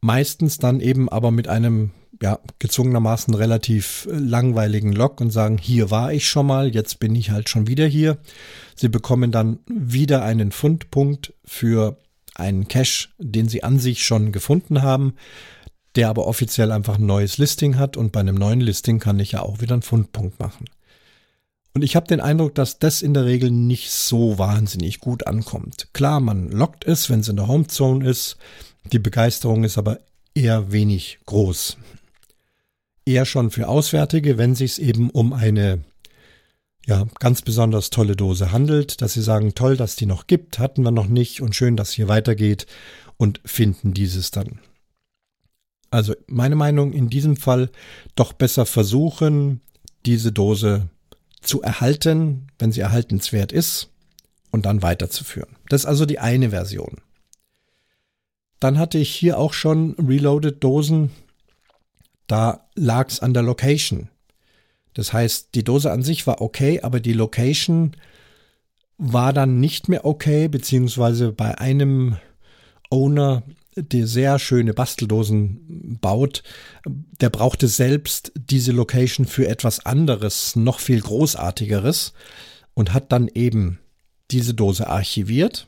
Meistens 0.01 0.57
dann 0.57 0.81
eben 0.81 1.09
aber 1.09 1.31
mit 1.31 1.47
einem 1.47 1.91
ja, 2.21 2.39
gezwungenermaßen 2.59 3.33
relativ 3.33 4.07
langweiligen 4.09 4.93
Log 4.93 5.19
und 5.19 5.31
sagen, 5.31 5.57
hier 5.57 5.91
war 5.91 6.13
ich 6.13 6.29
schon 6.29 6.47
mal, 6.47 6.73
jetzt 6.73 6.99
bin 6.99 7.15
ich 7.15 7.31
halt 7.31 7.49
schon 7.49 7.67
wieder 7.67 7.85
hier. 7.85 8.17
Sie 8.75 8.89
bekommen 8.89 9.31
dann 9.31 9.59
wieder 9.67 10.23
einen 10.23 10.51
Fundpunkt 10.51 11.33
für 11.43 11.97
einen 12.35 12.67
Cache, 12.67 13.09
den 13.17 13.49
sie 13.49 13.63
an 13.63 13.79
sich 13.79 14.05
schon 14.05 14.31
gefunden 14.31 14.81
haben, 14.81 15.15
der 15.95 16.09
aber 16.09 16.27
offiziell 16.27 16.71
einfach 16.71 16.97
ein 16.97 17.05
neues 17.05 17.37
Listing 17.37 17.77
hat 17.77 17.97
und 17.97 18.11
bei 18.11 18.19
einem 18.19 18.35
neuen 18.35 18.61
Listing 18.61 18.99
kann 18.99 19.19
ich 19.19 19.33
ja 19.33 19.41
auch 19.41 19.61
wieder 19.61 19.73
einen 19.73 19.81
Fundpunkt 19.81 20.39
machen. 20.39 20.65
Und 21.73 21.83
ich 21.83 21.95
habe 21.97 22.07
den 22.07 22.21
Eindruck, 22.21 22.55
dass 22.55 22.79
das 22.79 23.01
in 23.01 23.13
der 23.13 23.25
Regel 23.25 23.51
nicht 23.51 23.91
so 23.91 24.37
wahnsinnig 24.37 25.01
gut 25.01 25.27
ankommt. 25.27 25.89
Klar, 25.91 26.21
man 26.21 26.49
lockt 26.49 26.85
es, 26.85 27.09
wenn 27.09 27.19
es 27.19 27.27
in 27.27 27.35
der 27.35 27.47
Homezone 27.47 28.09
ist. 28.09 28.37
Die 28.93 28.99
Begeisterung 28.99 29.65
ist 29.65 29.77
aber 29.77 29.99
eher 30.33 30.71
wenig 30.71 31.19
groß. 31.25 31.77
Eher 33.05 33.25
schon 33.25 33.51
für 33.51 33.67
Auswärtige, 33.67 34.37
wenn 34.37 34.55
sich 34.55 34.81
eben 34.81 35.09
um 35.09 35.33
eine 35.33 35.83
ja, 36.85 37.05
ganz 37.19 37.41
besonders 37.41 37.89
tolle 37.89 38.15
Dose 38.15 38.51
handelt, 38.51 39.01
dass 39.01 39.13
sie 39.13 39.21
sagen, 39.21 39.53
toll, 39.53 39.75
dass 39.75 39.95
die 39.95 40.05
noch 40.05 40.27
gibt, 40.27 40.59
hatten 40.59 40.83
wir 40.83 40.91
noch 40.91 41.07
nicht 41.07 41.41
und 41.41 41.55
schön, 41.55 41.75
dass 41.75 41.91
hier 41.91 42.07
weitergeht 42.07 42.67
und 43.17 43.41
finden 43.43 43.93
dieses 43.93 44.31
dann. 44.31 44.59
Also 45.95 46.13
meine 46.27 46.57
Meinung 46.57 46.91
in 46.91 47.09
diesem 47.09 47.37
Fall 47.37 47.69
doch 48.15 48.33
besser 48.33 48.65
versuchen, 48.65 49.61
diese 50.05 50.33
Dose 50.33 50.89
zu 51.41 51.61
erhalten, 51.61 52.47
wenn 52.59 52.73
sie 52.73 52.81
erhaltenswert 52.81 53.53
ist, 53.53 53.89
und 54.51 54.65
dann 54.65 54.81
weiterzuführen. 54.81 55.55
Das 55.69 55.81
ist 55.81 55.85
also 55.85 56.05
die 56.05 56.19
eine 56.19 56.49
Version. 56.49 56.97
Dann 58.59 58.77
hatte 58.77 58.97
ich 58.97 59.09
hier 59.09 59.37
auch 59.37 59.53
schon 59.53 59.93
Reloaded 59.93 60.61
Dosen. 60.61 61.11
Da 62.27 62.67
lag 62.75 63.07
es 63.07 63.21
an 63.21 63.33
der 63.33 63.43
Location. 63.43 64.09
Das 64.95 65.13
heißt, 65.13 65.55
die 65.55 65.63
Dose 65.63 65.91
an 65.93 66.03
sich 66.03 66.27
war 66.27 66.41
okay, 66.41 66.81
aber 66.81 66.99
die 66.99 67.13
Location 67.13 67.95
war 68.97 69.31
dann 69.31 69.61
nicht 69.61 69.87
mehr 69.87 70.03
okay, 70.03 70.49
beziehungsweise 70.49 71.31
bei 71.31 71.57
einem 71.57 72.17
Owner 72.89 73.43
der 73.75 74.07
sehr 74.07 74.39
schöne 74.39 74.73
Basteldosen 74.73 75.97
baut, 76.01 76.43
der 76.85 77.29
brauchte 77.29 77.67
selbst 77.67 78.31
diese 78.35 78.71
Location 78.71 79.25
für 79.25 79.47
etwas 79.47 79.85
anderes, 79.85 80.55
noch 80.55 80.79
viel 80.79 81.01
großartigeres 81.01 82.13
und 82.73 82.93
hat 82.93 83.11
dann 83.11 83.27
eben 83.27 83.79
diese 84.31 84.53
Dose 84.53 84.87
archiviert 84.87 85.67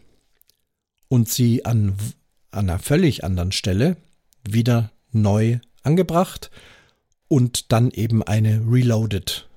und 1.09 1.29
sie 1.29 1.65
an, 1.65 1.95
an 2.51 2.69
einer 2.69 2.79
völlig 2.79 3.23
anderen 3.23 3.51
Stelle 3.51 3.97
wieder 4.47 4.91
neu 5.11 5.59
angebracht 5.83 6.49
und 7.27 7.71
dann 7.71 7.91
eben 7.91 8.23
eine 8.23 8.61
Reloaded 8.67 9.47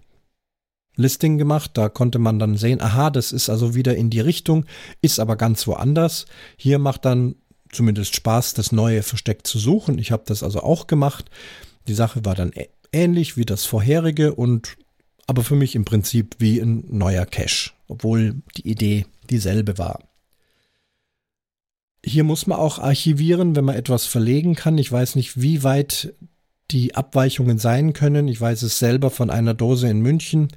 Listing 0.96 1.38
gemacht. 1.38 1.72
Da 1.74 1.88
konnte 1.88 2.18
man 2.18 2.38
dann 2.38 2.56
sehen, 2.56 2.80
aha, 2.80 3.10
das 3.10 3.32
ist 3.32 3.48
also 3.48 3.74
wieder 3.74 3.96
in 3.96 4.10
die 4.10 4.20
Richtung, 4.20 4.66
ist 5.00 5.20
aber 5.20 5.36
ganz 5.36 5.66
woanders. 5.66 6.26
Hier 6.56 6.78
macht 6.78 7.04
dann 7.04 7.36
zumindest 7.72 8.14
Spaß, 8.14 8.54
das 8.54 8.72
neue 8.72 9.02
Versteck 9.02 9.46
zu 9.46 9.58
suchen. 9.58 9.98
Ich 9.98 10.12
habe 10.12 10.24
das 10.26 10.42
also 10.42 10.60
auch 10.60 10.86
gemacht. 10.86 11.30
Die 11.88 11.94
Sache 11.94 12.24
war 12.24 12.34
dann 12.34 12.52
ähnlich 12.92 13.36
wie 13.36 13.44
das 13.44 13.64
vorherige 13.64 14.34
und 14.34 14.76
aber 15.26 15.44
für 15.44 15.54
mich 15.54 15.76
im 15.76 15.84
Prinzip 15.84 16.36
wie 16.38 16.58
ein 16.60 16.84
neuer 16.88 17.24
Cache, 17.24 17.70
obwohl 17.86 18.42
die 18.56 18.68
Idee 18.68 19.06
dieselbe 19.30 19.78
war. 19.78 20.00
Hier 22.04 22.24
muss 22.24 22.46
man 22.46 22.58
auch 22.58 22.78
archivieren, 22.78 23.54
wenn 23.54 23.64
man 23.64 23.76
etwas 23.76 24.06
verlegen 24.06 24.54
kann. 24.54 24.78
Ich 24.78 24.90
weiß 24.90 25.14
nicht, 25.16 25.40
wie 25.40 25.62
weit 25.62 26.14
die 26.70 26.94
Abweichungen 26.94 27.58
sein 27.58 27.92
können. 27.92 28.26
Ich 28.26 28.40
weiß 28.40 28.62
es 28.62 28.78
selber 28.78 29.10
von 29.10 29.30
einer 29.30 29.54
Dose 29.54 29.88
in 29.88 30.00
München, 30.00 30.48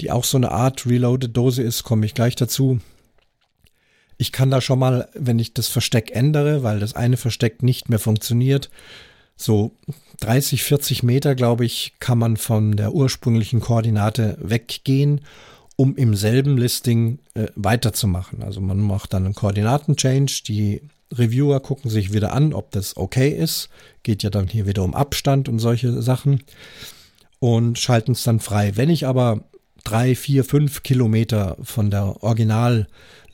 die 0.00 0.10
auch 0.10 0.24
so 0.24 0.36
eine 0.36 0.50
Art 0.50 0.86
Reloaded 0.86 1.36
Dose 1.36 1.62
ist, 1.62 1.84
komme 1.84 2.06
ich 2.06 2.14
gleich 2.14 2.36
dazu. 2.36 2.80
Ich 4.18 4.32
kann 4.32 4.50
da 4.50 4.60
schon 4.60 4.78
mal, 4.78 5.08
wenn 5.14 5.38
ich 5.38 5.54
das 5.54 5.68
Versteck 5.68 6.10
ändere, 6.14 6.62
weil 6.62 6.80
das 6.80 6.94
eine 6.94 7.16
Versteck 7.16 7.62
nicht 7.62 7.88
mehr 7.88 7.98
funktioniert, 7.98 8.68
so 9.36 9.72
30, 10.20 10.64
40 10.64 11.04
Meter, 11.04 11.36
glaube 11.36 11.64
ich, 11.64 11.94
kann 12.00 12.18
man 12.18 12.36
von 12.36 12.76
der 12.76 12.92
ursprünglichen 12.92 13.60
Koordinate 13.60 14.36
weggehen, 14.40 15.20
um 15.76 15.94
im 15.94 16.16
selben 16.16 16.58
Listing 16.58 17.20
äh, 17.34 17.46
weiterzumachen. 17.54 18.42
Also 18.42 18.60
man 18.60 18.80
macht 18.80 19.14
dann 19.14 19.24
einen 19.24 19.34
Koordinaten-Change, 19.36 20.42
die 20.48 20.82
Reviewer 21.12 21.60
gucken 21.60 21.90
sich 21.90 22.12
wieder 22.12 22.32
an, 22.32 22.52
ob 22.52 22.72
das 22.72 22.96
okay 22.96 23.30
ist. 23.30 23.68
Geht 24.02 24.24
ja 24.24 24.30
dann 24.30 24.48
hier 24.48 24.66
wieder 24.66 24.82
um 24.82 24.94
Abstand 24.94 25.48
und 25.48 25.60
solche 25.60 26.02
Sachen 26.02 26.42
und 27.38 27.78
schalten 27.78 28.12
es 28.12 28.24
dann 28.24 28.40
frei. 28.40 28.76
Wenn 28.76 28.90
ich 28.90 29.06
aber 29.06 29.44
drei, 29.84 30.14
vier, 30.14 30.44
fünf 30.44 30.82
Kilometer 30.82 31.56
von 31.62 31.90
der 31.90 32.16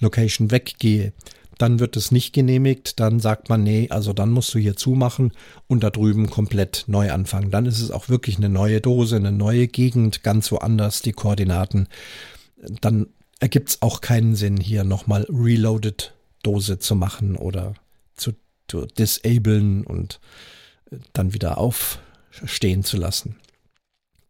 Original-Location 0.04 0.50
weggehe, 0.50 1.12
dann 1.58 1.78
wird 1.78 1.96
es 1.96 2.10
nicht 2.10 2.32
genehmigt, 2.32 2.98
dann 2.98 3.20
sagt 3.20 3.48
man, 3.48 3.62
nee, 3.62 3.88
also 3.90 4.12
dann 4.12 4.30
musst 4.30 4.52
du 4.54 4.58
hier 4.58 4.76
zumachen 4.76 5.32
und 5.68 5.84
da 5.84 5.90
drüben 5.90 6.28
komplett 6.28 6.84
neu 6.88 7.12
anfangen. 7.12 7.50
Dann 7.50 7.66
ist 7.66 7.80
es 7.80 7.90
auch 7.90 8.08
wirklich 8.08 8.38
eine 8.38 8.48
neue 8.48 8.80
Dose, 8.80 9.16
eine 9.16 9.30
neue 9.30 9.68
Gegend, 9.68 10.24
ganz 10.24 10.50
woanders 10.50 11.02
die 11.02 11.12
Koordinaten. 11.12 11.86
Dann 12.80 13.06
ergibt 13.38 13.68
es 13.70 13.82
auch 13.82 14.00
keinen 14.00 14.34
Sinn, 14.34 14.56
hier 14.56 14.82
nochmal 14.82 15.26
Reloaded 15.28 16.14
Dose 16.42 16.78
zu 16.78 16.96
machen 16.96 17.36
oder 17.36 17.74
zu, 18.16 18.32
zu 18.66 18.86
disablen 18.86 19.86
und 19.86 20.20
dann 21.12 21.34
wieder 21.34 21.58
aufstehen 21.58 22.82
zu 22.82 22.96
lassen. 22.96 23.36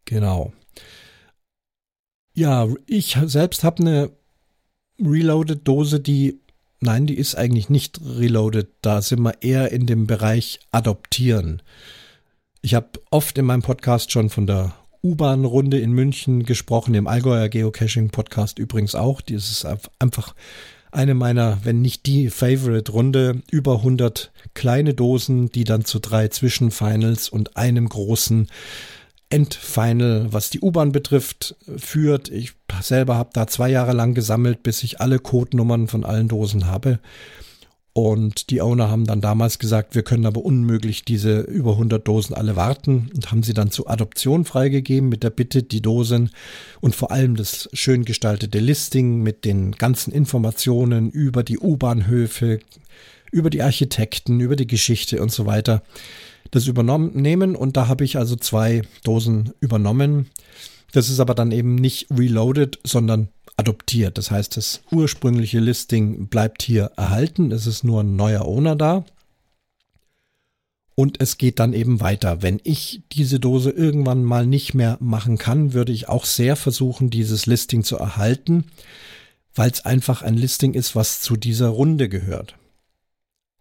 Genau. 0.05 0.53
Ja, 2.35 2.67
ich 2.85 3.17
selbst 3.25 3.63
habe 3.63 3.81
eine 3.81 4.11
Reloaded-Dose, 5.03 5.99
die, 5.99 6.39
nein, 6.79 7.05
die 7.07 7.17
ist 7.17 7.35
eigentlich 7.35 7.69
nicht 7.69 7.99
reloaded. 8.03 8.67
Da 8.81 9.01
sind 9.01 9.21
wir 9.21 9.41
eher 9.41 9.71
in 9.71 9.85
dem 9.85 10.07
Bereich 10.07 10.59
Adoptieren. 10.71 11.61
Ich 12.61 12.73
habe 12.73 12.89
oft 13.11 13.37
in 13.37 13.45
meinem 13.45 13.61
Podcast 13.61 14.11
schon 14.11 14.29
von 14.29 14.47
der 14.47 14.73
U-Bahn-Runde 15.03 15.79
in 15.79 15.91
München 15.91 16.43
gesprochen, 16.43 16.95
im 16.95 17.07
Allgäuer 17.07 17.49
Geocaching-Podcast 17.49 18.57
übrigens 18.57 18.95
auch. 18.95 19.21
Die 19.21 19.35
ist 19.35 19.65
einfach 19.99 20.33
eine 20.91 21.13
meiner, 21.13 21.59
wenn 21.63 21.81
nicht 21.81 22.05
die 22.05 22.29
Favorite-Runde. 22.29 23.43
Über 23.51 23.77
100 23.77 24.31
kleine 24.53 24.93
Dosen, 24.93 25.51
die 25.51 25.65
dann 25.65 25.85
zu 25.85 25.99
drei 25.99 26.29
Zwischenfinals 26.29 27.29
und 27.29 27.57
einem 27.57 27.87
großen 27.87 28.47
Endfinal, 29.29 30.27
was 30.31 30.49
die 30.49 30.61
U-Bahn 30.61 30.91
betrifft, 30.91 31.55
führt. 31.77 32.29
Ich 32.29 32.53
selber 32.81 33.15
habe 33.15 33.31
da 33.33 33.47
zwei 33.47 33.69
Jahre 33.69 33.93
lang 33.93 34.13
gesammelt, 34.13 34.63
bis 34.63 34.83
ich 34.83 35.01
alle 35.01 35.19
Codenummern 35.19 35.87
von 35.87 36.03
allen 36.03 36.27
Dosen 36.27 36.67
habe. 36.67 36.99
Und 37.97 38.49
die 38.49 38.61
Owner 38.61 38.89
haben 38.89 39.05
dann 39.05 39.21
damals 39.21 39.57
gesagt, 39.57 39.95
wir 39.95 40.03
können 40.03 40.25
aber 40.25 40.43
unmöglich 40.43 41.05
diese 41.05 41.39
über 41.39 41.71
100 41.71 42.05
Dosen 42.05 42.35
alle 42.35 42.57
warten 42.57 43.09
und 43.15 43.31
haben 43.31 43.41
sie 43.41 43.53
dann 43.53 43.71
zur 43.71 43.89
Adoption 43.89 44.43
freigegeben 44.43 45.07
mit 45.07 45.23
der 45.23 45.29
Bitte, 45.29 45.63
die 45.63 45.81
Dosen 45.81 46.29
und 46.81 46.93
vor 46.93 47.11
allem 47.11 47.37
das 47.37 47.69
schön 47.71 48.03
gestaltete 48.03 48.59
Listing 48.59 49.23
mit 49.23 49.45
den 49.45 49.71
ganzen 49.71 50.11
Informationen 50.11 51.09
über 51.09 51.41
die 51.41 51.57
U-Bahnhöfe, 51.57 52.59
über 53.31 53.49
die 53.49 53.61
Architekten, 53.61 54.41
über 54.41 54.57
die 54.57 54.67
Geschichte 54.67 55.21
und 55.21 55.31
so 55.31 55.45
weiter, 55.45 55.81
das 56.55 56.67
übernommen 56.67 57.11
nehmen. 57.13 57.55
Und 57.55 57.77
da 57.77 57.87
habe 57.87 58.03
ich 58.03 58.17
also 58.17 58.35
zwei 58.35 58.81
Dosen 59.03 59.53
übernommen. 59.59 60.27
Das 60.91 61.09
ist 61.09 61.19
aber 61.19 61.35
dann 61.35 61.51
eben 61.51 61.75
nicht 61.75 62.07
reloaded, 62.09 62.79
sondern 62.83 63.29
adoptiert. 63.57 64.17
Das 64.17 64.31
heißt, 64.31 64.57
das 64.57 64.81
ursprüngliche 64.91 65.59
Listing 65.59 66.27
bleibt 66.27 66.61
hier 66.63 66.91
erhalten. 66.95 67.51
Es 67.51 67.67
ist 67.67 67.83
nur 67.83 68.01
ein 68.01 68.15
neuer 68.15 68.45
Owner 68.45 68.75
da. 68.75 69.05
Und 70.95 71.19
es 71.19 71.37
geht 71.37 71.59
dann 71.59 71.73
eben 71.73 71.99
weiter. 71.99 72.41
Wenn 72.41 72.61
ich 72.63 73.01
diese 73.11 73.39
Dose 73.41 73.69
irgendwann 73.69 74.23
mal 74.23 74.47
nicht 74.47 74.73
mehr 74.73 74.97
machen 75.01 75.37
kann, 75.37 75.73
würde 75.73 75.91
ich 75.91 76.07
auch 76.07 76.23
sehr 76.23 76.55
versuchen, 76.55 77.09
dieses 77.09 77.47
Listing 77.47 77.83
zu 77.83 77.97
erhalten, 77.97 78.63
weil 79.53 79.69
es 79.69 79.83
einfach 79.83 80.21
ein 80.21 80.35
Listing 80.35 80.73
ist, 80.73 80.95
was 80.95 81.19
zu 81.19 81.35
dieser 81.35 81.67
Runde 81.67 82.07
gehört. 82.07 82.55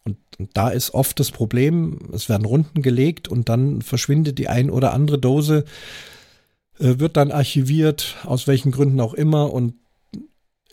Und, 0.04 0.18
und, 0.38 0.50
da 0.54 0.68
ist 0.68 0.92
oft 0.92 1.18
das 1.18 1.30
Problem, 1.30 2.10
es 2.12 2.28
werden 2.28 2.44
Runden 2.44 2.82
gelegt 2.82 3.28
und 3.28 3.48
dann 3.48 3.82
verschwindet 3.82 4.38
die 4.38 4.48
ein 4.48 4.70
oder 4.70 4.92
andere 4.92 5.18
Dose, 5.18 5.64
äh, 6.78 6.98
wird 6.98 7.16
dann 7.16 7.32
archiviert, 7.32 8.16
aus 8.24 8.46
welchen 8.46 8.70
Gründen 8.70 9.00
auch 9.00 9.14
immer, 9.14 9.52
und 9.52 9.74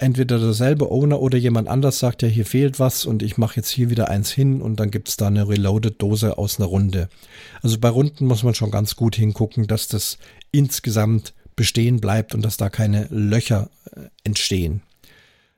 entweder 0.01 0.39
derselbe 0.39 0.89
Owner 0.89 1.21
oder 1.21 1.38
jemand 1.38 1.67
anders 1.67 2.00
sagt 2.00 2.23
ja, 2.23 2.27
hier 2.27 2.45
fehlt 2.45 2.79
was 2.79 3.05
und 3.05 3.21
ich 3.21 3.38
mache 3.38 3.57
jetzt 3.57 3.69
hier 3.69 3.89
wieder 3.89 4.09
eins 4.09 4.31
hin 4.31 4.61
und 4.61 4.79
dann 4.79 4.89
gibt 4.89 5.09
es 5.09 5.17
da 5.17 5.27
eine 5.27 5.47
Reloaded-Dose 5.47 6.38
aus 6.38 6.59
einer 6.59 6.67
Runde. 6.67 7.07
Also 7.61 7.77
bei 7.79 7.89
Runden 7.89 8.25
muss 8.25 8.43
man 8.43 8.55
schon 8.55 8.71
ganz 8.71 8.95
gut 8.95 9.15
hingucken, 9.15 9.67
dass 9.67 9.88
das 9.88 10.17
insgesamt 10.51 11.33
bestehen 11.55 12.00
bleibt 12.00 12.33
und 12.33 12.43
dass 12.43 12.57
da 12.57 12.69
keine 12.69 13.07
Löcher 13.11 13.69
äh, 13.95 14.07
entstehen. 14.24 14.81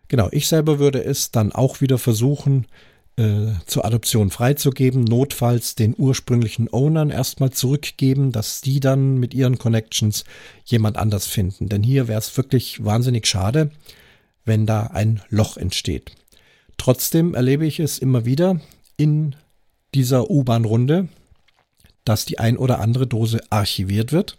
Genau, 0.09 0.27
ich 0.31 0.47
selber 0.47 0.77
würde 0.77 1.03
es 1.03 1.31
dann 1.31 1.53
auch 1.53 1.79
wieder 1.79 1.97
versuchen, 1.97 2.67
zur 3.15 3.85
Adoption 3.85 4.31
freizugeben, 4.31 5.03
notfalls 5.03 5.75
den 5.75 5.93
ursprünglichen 5.95 6.67
Ownern 6.71 7.11
erstmal 7.11 7.51
zurückgeben, 7.51 8.31
dass 8.31 8.61
die 8.61 8.79
dann 8.79 9.17
mit 9.17 9.35
ihren 9.35 9.59
Connections 9.59 10.23
jemand 10.65 10.97
anders 10.97 11.27
finden. 11.27 11.69
Denn 11.69 11.83
hier 11.83 12.07
wäre 12.07 12.17
es 12.17 12.35
wirklich 12.37 12.83
wahnsinnig 12.83 13.27
schade, 13.27 13.69
wenn 14.45 14.65
da 14.65 14.87
ein 14.87 15.21
Loch 15.29 15.57
entsteht. 15.57 16.11
Trotzdem 16.77 17.35
erlebe 17.35 17.67
ich 17.67 17.79
es 17.79 17.99
immer 17.99 18.25
wieder 18.25 18.59
in 18.97 19.35
dieser 19.93 20.31
U-Bahn-Runde, 20.31 21.07
dass 22.05 22.25
die 22.25 22.39
ein 22.39 22.57
oder 22.57 22.79
andere 22.79 23.05
Dose 23.05 23.41
archiviert 23.51 24.11
wird 24.11 24.37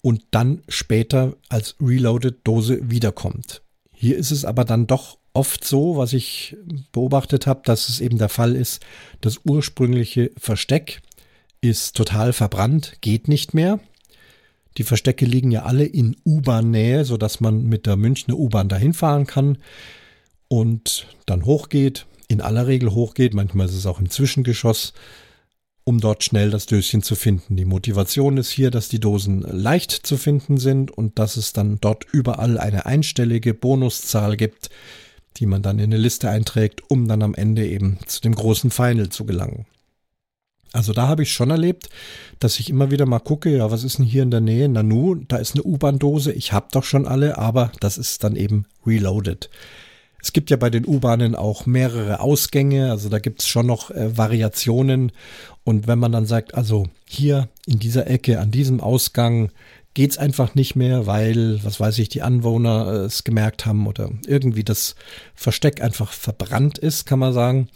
und 0.00 0.22
dann 0.30 0.62
später 0.68 1.36
als 1.48 1.74
Reloaded 1.80 2.38
Dose 2.44 2.88
wiederkommt. 2.88 3.62
Hier 3.92 4.16
ist 4.16 4.30
es 4.30 4.44
aber 4.44 4.64
dann 4.64 4.86
doch 4.86 5.18
oft 5.34 5.64
so, 5.64 5.96
was 5.96 6.12
ich 6.12 6.56
beobachtet 6.92 7.46
habe, 7.46 7.62
dass 7.64 7.88
es 7.88 8.00
eben 8.00 8.18
der 8.18 8.28
Fall 8.28 8.54
ist, 8.54 8.84
das 9.20 9.40
ursprüngliche 9.44 10.30
Versteck 10.36 11.00
ist 11.60 11.96
total 11.96 12.32
verbrannt, 12.32 12.98
geht 13.00 13.28
nicht 13.28 13.54
mehr. 13.54 13.80
Die 14.78 14.84
Verstecke 14.84 15.26
liegen 15.26 15.50
ja 15.50 15.62
alle 15.64 15.84
in 15.84 16.16
U-Bahn-Nähe, 16.24 17.04
sodass 17.04 17.40
man 17.40 17.64
mit 17.64 17.86
der 17.86 17.96
Münchner 17.96 18.36
U-Bahn 18.36 18.68
dahin 18.68 18.94
fahren 18.94 19.26
kann 19.26 19.58
und 20.48 21.06
dann 21.26 21.44
hochgeht, 21.44 22.06
in 22.28 22.40
aller 22.40 22.66
Regel 22.66 22.92
hochgeht, 22.92 23.34
manchmal 23.34 23.66
ist 23.66 23.74
es 23.74 23.86
auch 23.86 24.00
im 24.00 24.10
Zwischengeschoss, 24.10 24.94
um 25.84 26.00
dort 26.00 26.24
schnell 26.24 26.50
das 26.50 26.66
Döschen 26.66 27.02
zu 27.02 27.14
finden. 27.14 27.56
Die 27.56 27.64
Motivation 27.64 28.38
ist 28.38 28.50
hier, 28.50 28.70
dass 28.70 28.88
die 28.88 29.00
Dosen 29.00 29.42
leicht 29.42 29.90
zu 29.92 30.16
finden 30.16 30.56
sind 30.58 30.90
und 30.90 31.18
dass 31.18 31.36
es 31.36 31.52
dann 31.52 31.78
dort 31.80 32.06
überall 32.12 32.58
eine 32.58 32.86
einstellige 32.86 33.52
Bonuszahl 33.52 34.36
gibt, 34.36 34.70
die 35.36 35.46
man 35.46 35.62
dann 35.62 35.78
in 35.78 35.86
eine 35.86 35.96
Liste 35.96 36.30
einträgt, 36.30 36.82
um 36.90 37.08
dann 37.08 37.22
am 37.22 37.34
Ende 37.34 37.66
eben 37.66 37.98
zu 38.06 38.20
dem 38.20 38.34
großen 38.34 38.70
Final 38.70 39.08
zu 39.08 39.24
gelangen. 39.24 39.66
Also 40.72 40.94
da 40.94 41.06
habe 41.06 41.22
ich 41.22 41.32
schon 41.32 41.50
erlebt, 41.50 41.90
dass 42.38 42.58
ich 42.58 42.70
immer 42.70 42.90
wieder 42.90 43.04
mal 43.04 43.18
gucke, 43.18 43.54
ja, 43.54 43.70
was 43.70 43.84
ist 43.84 43.98
denn 43.98 44.06
hier 44.06 44.22
in 44.22 44.30
der 44.30 44.40
Nähe? 44.40 44.68
Nanu, 44.68 45.16
da 45.28 45.36
ist 45.36 45.54
eine 45.54 45.64
U-Bahn-Dose, 45.64 46.32
ich 46.32 46.52
habe 46.52 46.68
doch 46.72 46.84
schon 46.84 47.06
alle, 47.06 47.36
aber 47.36 47.72
das 47.80 47.98
ist 47.98 48.24
dann 48.24 48.36
eben 48.36 48.64
reloaded. 48.86 49.50
Es 50.22 50.32
gibt 50.32 50.50
ja 50.50 50.56
bei 50.56 50.70
den 50.70 50.86
U-Bahnen 50.86 51.34
auch 51.34 51.66
mehrere 51.66 52.20
Ausgänge, 52.20 52.90
also 52.90 53.08
da 53.08 53.18
gibt 53.18 53.42
es 53.42 53.48
schon 53.48 53.66
noch 53.66 53.90
äh, 53.90 54.16
Variationen. 54.16 55.12
Und 55.64 55.88
wenn 55.88 55.98
man 55.98 56.12
dann 56.12 56.26
sagt, 56.26 56.54
also 56.54 56.86
hier 57.06 57.48
in 57.66 57.80
dieser 57.80 58.06
Ecke, 58.06 58.38
an 58.38 58.52
diesem 58.52 58.80
Ausgang 58.80 59.50
geht's 59.94 60.18
einfach 60.18 60.54
nicht 60.54 60.76
mehr, 60.76 61.06
weil, 61.06 61.62
was 61.64 61.80
weiß 61.80 61.98
ich, 61.98 62.08
die 62.08 62.22
Anwohner 62.22 62.92
äh, 62.92 62.96
es 63.04 63.24
gemerkt 63.24 63.66
haben 63.66 63.86
oder 63.86 64.10
irgendwie 64.26 64.64
das 64.64 64.94
Versteck 65.34 65.82
einfach 65.82 66.12
verbrannt 66.12 66.78
ist, 66.78 67.06
kann 67.06 67.18
man 67.18 67.32
sagen, 67.32 67.68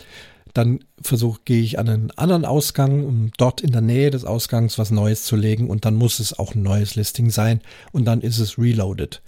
dann 0.55 0.81
versuche, 1.01 1.41
gehe 1.45 1.63
ich 1.63 1.79
an 1.79 1.89
einen 1.89 2.11
anderen 2.13 2.47
Ausgang, 2.47 3.05
um 3.05 3.31
dort 3.37 3.61
in 3.61 3.73
der 3.73 3.83
Nähe 3.83 4.11
des 4.11 4.25
Ausgangs 4.25 4.79
was 4.79 4.91
Neues 4.91 5.25
zu 5.25 5.37
legen 5.37 5.69
und 5.69 5.85
dann 5.85 5.97
muss 5.97 6.19
es 6.19 6.39
auch 6.39 6.55
ein 6.55 6.63
neues 6.63 6.95
Listing 6.95 7.31
sein 7.31 7.61
und 7.93 8.07
dann 8.07 8.23
ist 8.23 8.39
es 8.39 8.59
reloaded. 8.59 9.23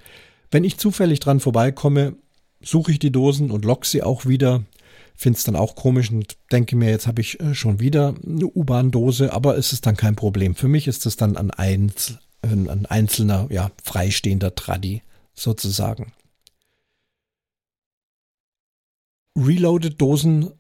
Wenn 0.51 0.64
ich 0.64 0.79
zufällig 0.79 1.20
dran 1.20 1.40
vorbeikomme, 1.40 2.16
suche 2.62 2.92
ich 2.92 2.98
die 2.98 3.12
Dosen 3.12 3.51
und 3.51 3.64
lock 3.64 3.85
sie 3.85 4.03
auch 4.03 4.24
wieder. 4.24 4.64
Finde 5.14 5.37
es 5.37 5.44
dann 5.44 5.57
auch 5.57 5.74
komisch 5.74 6.11
und 6.11 6.37
denke 6.51 6.77
mir, 6.77 6.90
jetzt 6.90 7.07
habe 7.07 7.20
ich 7.20 7.40
äh, 7.40 7.55
schon 7.55 7.81
wieder 7.81 8.14
eine 8.24 8.46
U-Bahn-Dose, 8.46 9.33
aber 9.33 9.59
es 9.59 9.72
ist 9.72 9.85
dann 9.85 9.96
kein 9.96 10.16
Problem. 10.16 10.55
Für 10.55 10.68
mich 10.68 10.87
ist 10.87 11.07
es 11.07 11.16
dann 11.16 11.37
ein, 11.37 11.92
ein 12.42 12.87
einzelner, 12.87 13.46
ja, 13.51 13.70
freistehender 13.83 14.55
Tradi 14.55 15.03
sozusagen. 15.35 16.12
Reloaded 19.37 20.01
Dosen 20.01 20.51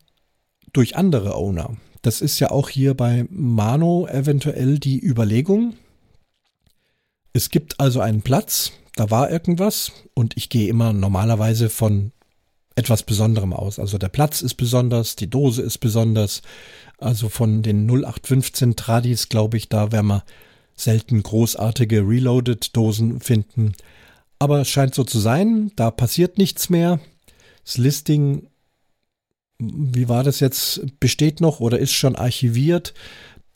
durch 0.72 0.96
andere 0.96 1.34
Owner. 1.34 1.76
Das 2.02 2.20
ist 2.20 2.38
ja 2.38 2.50
auch 2.50 2.68
hier 2.68 2.94
bei 2.94 3.26
Mano 3.30 4.06
eventuell 4.06 4.78
die 4.78 5.00
Überlegung. 5.04 5.74
Es 7.32 7.50
gibt 7.50 7.80
also 7.80 8.00
einen 8.00 8.22
Platz, 8.22 8.72
da 8.94 9.10
war 9.10 9.30
irgendwas 9.30 9.92
und 10.14 10.36
ich 10.36 10.48
gehe 10.48 10.68
immer 10.68 10.92
normalerweise 10.92 11.70
von 11.70 12.12
etwas 12.74 13.02
Besonderem 13.02 13.52
aus. 13.52 13.78
Also 13.78 13.98
der 13.98 14.08
Platz 14.08 14.40
ist 14.40 14.54
besonders, 14.54 15.16
die 15.16 15.28
Dose 15.28 15.62
ist 15.62 15.78
besonders. 15.78 16.42
Also 16.98 17.28
von 17.28 17.62
den 17.62 17.88
0815 17.88 18.76
Tradis, 18.76 19.28
glaube 19.28 19.56
ich, 19.56 19.68
da 19.68 19.90
werden 19.92 20.06
wir 20.06 20.24
selten 20.78 21.22
großartige 21.22 22.00
Reloaded-Dosen 22.00 23.20
finden. 23.20 23.72
Aber 24.38 24.60
es 24.60 24.68
scheint 24.68 24.94
so 24.94 25.04
zu 25.04 25.18
sein, 25.18 25.72
da 25.76 25.90
passiert 25.90 26.38
nichts 26.38 26.70
mehr. 26.70 27.00
Das 27.64 27.76
Listing 27.76 28.48
wie 29.58 30.08
war 30.08 30.22
das 30.24 30.40
jetzt, 30.40 31.00
besteht 31.00 31.40
noch 31.40 31.60
oder 31.60 31.78
ist 31.78 31.92
schon 31.92 32.16
archiviert. 32.16 32.94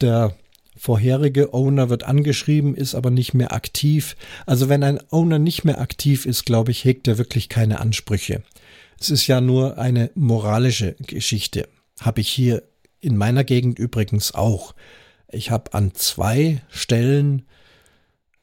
Der 0.01 0.37
vorherige 0.77 1.55
Owner 1.55 1.91
wird 1.91 2.03
angeschrieben, 2.03 2.75
ist 2.75 2.95
aber 2.95 3.11
nicht 3.11 3.35
mehr 3.35 3.53
aktiv. 3.53 4.17
Also 4.47 4.69
wenn 4.69 4.83
ein 4.83 5.01
Owner 5.11 5.39
nicht 5.39 5.65
mehr 5.65 5.81
aktiv 5.81 6.27
ist, 6.27 6.45
glaube 6.45 6.73
ich, 6.73 6.85
hegt 6.85 7.07
er 7.07 7.19
wirklich 7.19 7.49
keine 7.49 7.81
Ansprüche. 7.81 8.43
Es 8.99 9.11
ist 9.11 9.27
ja 9.27 9.41
nur 9.41 9.79
eine 9.79 10.11
moralische 10.15 10.97
Geschichte. 11.07 11.69
Habe 12.01 12.21
ich 12.21 12.29
hier 12.29 12.65
in 13.01 13.17
meiner 13.17 13.45
Gegend 13.45 13.79
übrigens 13.79 14.35
auch. 14.35 14.75
Ich 15.33 15.51
habe 15.51 15.75
an 15.75 15.95
zwei 15.95 16.63
Stellen 16.69 17.43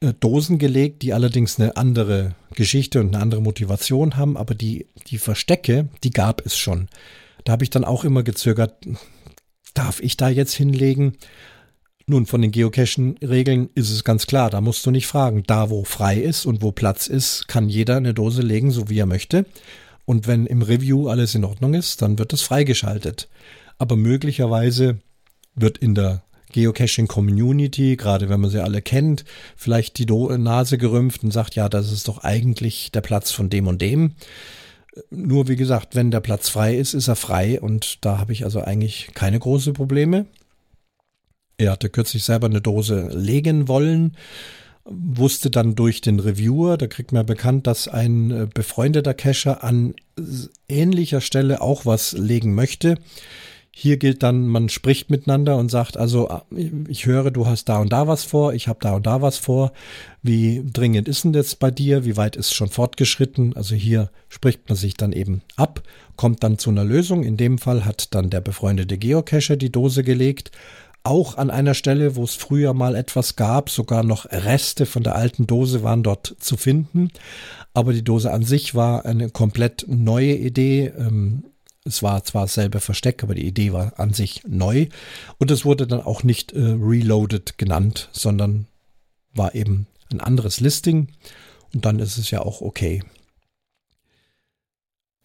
äh, 0.01 0.13
Dosen 0.19 0.57
gelegt, 0.57 1.01
die 1.01 1.13
allerdings 1.13 1.59
eine 1.59 1.77
andere 1.77 2.35
Geschichte 2.55 2.99
und 2.99 3.13
eine 3.13 3.21
andere 3.21 3.41
Motivation 3.41 4.17
haben, 4.17 4.37
aber 4.37 4.55
die, 4.55 4.87
die 5.07 5.17
Verstecke, 5.17 5.89
die 6.03 6.11
gab 6.11 6.45
es 6.45 6.57
schon. 6.57 6.89
Da 7.43 7.53
habe 7.53 7.63
ich 7.63 7.69
dann 7.69 7.85
auch 7.85 8.03
immer 8.03 8.23
gezögert. 8.23 8.85
darf 9.73 10.01
ich 10.01 10.17
da 10.17 10.29
jetzt 10.29 10.53
hinlegen? 10.53 11.17
Nun, 12.07 12.25
von 12.25 12.41
den 12.41 12.51
Geocachen-Regeln 12.51 13.69
ist 13.75 13.91
es 13.91 14.03
ganz 14.03 14.25
klar, 14.25 14.49
da 14.49 14.61
musst 14.61 14.83
du 14.85 14.89
nicht 14.89 15.05
fragen. 15.05 15.43
Da, 15.45 15.69
wo 15.69 15.83
frei 15.83 16.17
ist 16.17 16.45
und 16.47 16.63
wo 16.63 16.71
Platz 16.71 17.05
ist, 17.05 17.47
kann 17.47 17.69
jeder 17.69 17.97
eine 17.97 18.15
Dose 18.15 18.41
legen, 18.41 18.71
so 18.71 18.89
wie 18.89 18.97
er 18.97 19.05
möchte. 19.05 19.45
Und 20.05 20.25
wenn 20.25 20.47
im 20.47 20.63
Review 20.63 21.07
alles 21.07 21.35
in 21.35 21.45
Ordnung 21.45 21.75
ist, 21.75 22.01
dann 22.01 22.17
wird 22.17 22.33
es 22.33 22.41
freigeschaltet. 22.41 23.29
Aber 23.77 23.95
möglicherweise 23.95 24.97
wird 25.53 25.77
in 25.77 25.93
der 25.93 26.23
Geocaching 26.51 27.07
Community, 27.07 27.95
gerade 27.95 28.29
wenn 28.29 28.39
man 28.39 28.49
sie 28.49 28.63
alle 28.63 28.81
kennt, 28.81 29.25
vielleicht 29.55 29.97
die 29.97 30.05
Nase 30.05 30.77
gerümpft 30.77 31.23
und 31.23 31.31
sagt, 31.31 31.55
ja, 31.55 31.69
das 31.69 31.91
ist 31.91 32.07
doch 32.07 32.23
eigentlich 32.23 32.91
der 32.91 33.01
Platz 33.01 33.31
von 33.31 33.49
dem 33.49 33.67
und 33.67 33.81
dem. 33.81 34.13
Nur 35.11 35.47
wie 35.47 35.55
gesagt, 35.55 35.95
wenn 35.95 36.11
der 36.11 36.19
Platz 36.19 36.49
frei 36.49 36.75
ist, 36.75 36.93
ist 36.93 37.07
er 37.07 37.15
frei 37.15 37.61
und 37.61 38.03
da 38.05 38.17
habe 38.17 38.33
ich 38.33 38.43
also 38.43 38.61
eigentlich 38.61 39.11
keine 39.13 39.39
großen 39.39 39.73
Probleme. 39.73 40.25
Er 41.57 41.71
hatte 41.71 41.89
kürzlich 41.89 42.23
selber 42.23 42.47
eine 42.47 42.61
Dose 42.61 43.09
legen 43.13 43.67
wollen, 43.67 44.15
wusste 44.85 45.51
dann 45.51 45.75
durch 45.75 46.01
den 46.01 46.19
Reviewer, 46.19 46.77
da 46.77 46.87
kriegt 46.87 47.11
man 47.11 47.25
bekannt, 47.25 47.67
dass 47.67 47.87
ein 47.87 48.31
äh, 48.31 48.47
befreundeter 48.51 49.13
Cacher 49.13 49.63
an 49.63 49.93
ähnlicher 50.67 51.21
Stelle 51.21 51.61
auch 51.61 51.85
was 51.85 52.13
legen 52.13 52.55
möchte. 52.55 52.95
Hier 53.81 53.95
gilt 53.95 54.23
dann, 54.23 54.45
man 54.45 54.67
spricht 54.67 55.09
miteinander 55.09 55.55
und 55.55 55.71
sagt, 55.71 55.95
also 55.95 56.29
ah, 56.29 56.43
ich 56.89 57.05
höre, 57.05 57.31
du 57.31 57.45
hast 57.45 57.69
da 57.69 57.77
und 57.77 57.93
da 57.93 58.07
was 58.07 58.25
vor, 58.25 58.53
ich 58.53 58.67
habe 58.67 58.79
da 58.81 58.95
und 58.95 59.07
da 59.07 59.21
was 59.21 59.37
vor. 59.37 59.71
Wie 60.21 60.65
dringend 60.69 61.07
ist 61.07 61.23
denn 61.23 61.31
das 61.31 61.55
bei 61.55 61.71
dir? 61.71 62.03
Wie 62.03 62.17
weit 62.17 62.35
ist 62.35 62.53
schon 62.53 62.67
fortgeschritten? 62.67 63.55
Also 63.55 63.75
hier 63.75 64.09
spricht 64.27 64.67
man 64.67 64.75
sich 64.75 64.95
dann 64.95 65.13
eben 65.13 65.43
ab, 65.55 65.81
kommt 66.17 66.43
dann 66.43 66.57
zu 66.57 66.71
einer 66.71 66.83
Lösung. 66.83 67.23
In 67.23 67.37
dem 67.37 67.57
Fall 67.57 67.85
hat 67.85 68.13
dann 68.13 68.29
der 68.29 68.41
befreundete 68.41 68.97
Geocacher 68.97 69.55
die 69.55 69.71
Dose 69.71 70.03
gelegt 70.03 70.51
auch 71.03 71.37
an 71.37 71.49
einer 71.49 71.75
Stelle, 71.75 72.17
wo 72.17 72.25
es 72.25 72.35
früher 72.35 72.73
mal 72.73 72.93
etwas 72.93 73.37
gab, 73.37 73.69
sogar 73.69 74.03
noch 74.03 74.25
Reste 74.25 74.85
von 74.85 75.01
der 75.01 75.15
alten 75.15 75.47
Dose 75.47 75.81
waren 75.81 76.03
dort 76.03 76.35
zu 76.39 76.57
finden. 76.57 77.11
Aber 77.73 77.93
die 77.93 78.03
Dose 78.03 78.29
an 78.33 78.43
sich 78.43 78.75
war 78.75 79.05
eine 79.05 79.29
komplett 79.29 79.85
neue 79.87 80.35
Idee. 80.35 80.91
Ähm, 80.97 81.45
es 81.89 82.03
war 82.03 82.23
zwar 82.23 82.43
dasselbe 82.43 82.79
Versteck, 82.79 83.23
aber 83.23 83.33
die 83.35 83.47
Idee 83.47 83.73
war 83.73 83.99
an 83.99 84.13
sich 84.13 84.43
neu. 84.47 84.87
Und 85.39 85.49
es 85.49 85.65
wurde 85.65 85.87
dann 85.87 86.01
auch 86.01 86.23
nicht 86.23 86.53
äh, 86.53 86.59
Reloaded 86.59 87.57
genannt, 87.57 88.09
sondern 88.11 88.67
war 89.33 89.55
eben 89.55 89.87
ein 90.11 90.21
anderes 90.21 90.59
Listing. 90.59 91.09
Und 91.73 91.85
dann 91.85 91.99
ist 91.99 92.17
es 92.17 92.29
ja 92.31 92.41
auch 92.41 92.61
okay. 92.61 93.03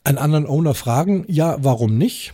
Einen 0.04 0.18
anderen 0.18 0.46
Owner 0.46 0.74
fragen, 0.74 1.24
ja, 1.28 1.56
warum 1.62 1.98
nicht? 1.98 2.32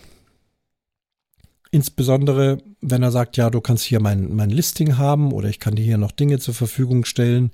Insbesondere, 1.73 2.59
wenn 2.81 3.03
er 3.03 3.13
sagt, 3.13 3.37
ja, 3.37 3.51
du 3.51 3.61
kannst 3.61 3.85
hier 3.85 4.01
mein, 4.01 4.35
mein 4.35 4.51
Listing 4.51 4.97
haben 4.97 5.33
oder 5.33 5.49
ich 5.49 5.61
kann 5.61 5.75
dir 5.75 5.85
hier 5.85 5.99
noch 5.99 6.13
Dinge 6.13 6.39
zur 6.39 6.55
Verfügung 6.55 7.05
stellen. 7.05 7.51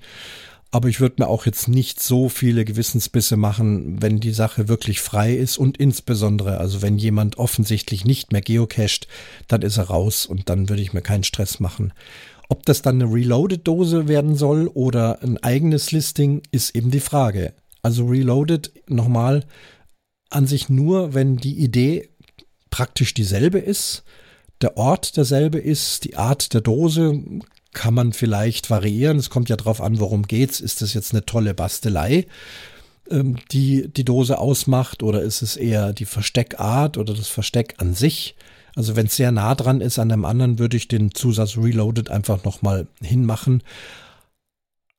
Aber 0.69 0.89
ich 0.89 0.99
würde 0.99 1.15
mir 1.19 1.27
auch 1.27 1.45
jetzt 1.45 1.69
nicht 1.69 2.01
so 2.01 2.27
viele 2.27 2.65
Gewissensbisse 2.65 3.37
machen, 3.37 4.01
wenn 4.01 4.19
die 4.19 4.33
Sache 4.33 4.67
wirklich 4.67 4.99
frei 4.99 5.33
ist 5.33 5.57
und 5.57 5.77
insbesondere, 5.77 6.57
also 6.57 6.81
wenn 6.81 6.97
jemand 6.97 7.37
offensichtlich 7.37 8.03
nicht 8.03 8.33
mehr 8.33 8.41
geocached, 8.41 9.07
dann 9.47 9.61
ist 9.61 9.77
er 9.77 9.85
raus 9.85 10.25
und 10.25 10.49
dann 10.49 10.67
würde 10.67 10.81
ich 10.81 10.93
mir 10.93 11.01
keinen 11.01 11.23
Stress 11.23 11.59
machen. 11.61 11.93
Ob 12.49 12.65
das 12.65 12.81
dann 12.81 13.01
eine 13.01 13.11
Reloaded-Dose 13.11 14.07
werden 14.07 14.35
soll 14.35 14.67
oder 14.67 15.21
ein 15.21 15.37
eigenes 15.37 15.91
Listing, 15.91 16.41
ist 16.51 16.75
eben 16.75 16.91
die 16.91 16.99
Frage. 16.99 17.53
Also 17.81 18.05
Reloaded 18.05 18.71
nochmal 18.87 19.45
an 20.29 20.47
sich 20.47 20.69
nur, 20.69 21.13
wenn 21.13 21.37
die 21.37 21.57
Idee 21.57 22.09
praktisch 22.69 23.13
dieselbe 23.13 23.59
ist, 23.59 24.03
der 24.61 24.75
Ort 24.77 25.17
derselbe 25.17 25.59
ist, 25.59 26.03
die 26.03 26.15
Art 26.15 26.53
der 26.53 26.61
Dose 26.61 27.23
kann 27.77 27.93
man 27.93 28.11
vielleicht 28.11 28.71
variieren. 28.71 29.17
Es 29.17 29.29
kommt 29.29 29.49
ja 29.49 29.55
darauf 29.55 29.81
an, 29.81 29.99
worum 29.99 30.23
geht's. 30.23 30.59
Ist 30.59 30.81
das 30.81 30.95
jetzt 30.95 31.13
eine 31.13 31.25
tolle 31.27 31.53
Bastelei, 31.53 32.25
ähm, 33.11 33.37
die 33.51 33.87
die 33.87 34.03
Dose 34.03 34.39
ausmacht, 34.39 35.03
oder 35.03 35.21
ist 35.21 35.43
es 35.43 35.55
eher 35.55 35.93
die 35.93 36.05
Versteckart 36.05 36.97
oder 36.97 37.13
das 37.13 37.27
Versteck 37.27 37.75
an 37.77 37.93
sich? 37.93 38.35
Also 38.75 38.95
wenn 38.95 39.05
es 39.05 39.15
sehr 39.15 39.31
nah 39.31 39.53
dran 39.53 39.79
ist 39.79 39.99
an 39.99 40.09
dem 40.09 40.25
anderen, 40.25 40.57
würde 40.57 40.75
ich 40.75 40.87
den 40.87 41.13
Zusatz 41.13 41.55
Reloaded 41.55 42.09
einfach 42.09 42.43
nochmal 42.43 42.87
hinmachen. 42.99 43.61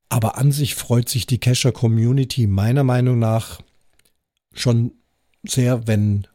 Aber 0.09 0.39
an 0.39 0.53
sich 0.53 0.77
freut 0.77 1.09
sich 1.09 1.27
die 1.27 1.39
Cacher 1.39 1.73
Community 1.73 2.47
meiner 2.47 2.85
Meinung 2.85 3.19
nach 3.19 3.61
schon 4.55 4.93
sehr, 5.43 5.89
wenn 5.89 6.29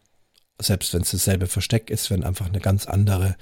selbst 0.60 0.94
wenn 0.94 1.04
es 1.04 1.12
dasselbe 1.12 1.48
Versteck 1.48 1.90
ist, 1.90 2.10
wenn 2.10 2.24
einfach 2.24 2.48
eine 2.48 2.60
ganz 2.60 2.86
andere, 2.86 3.38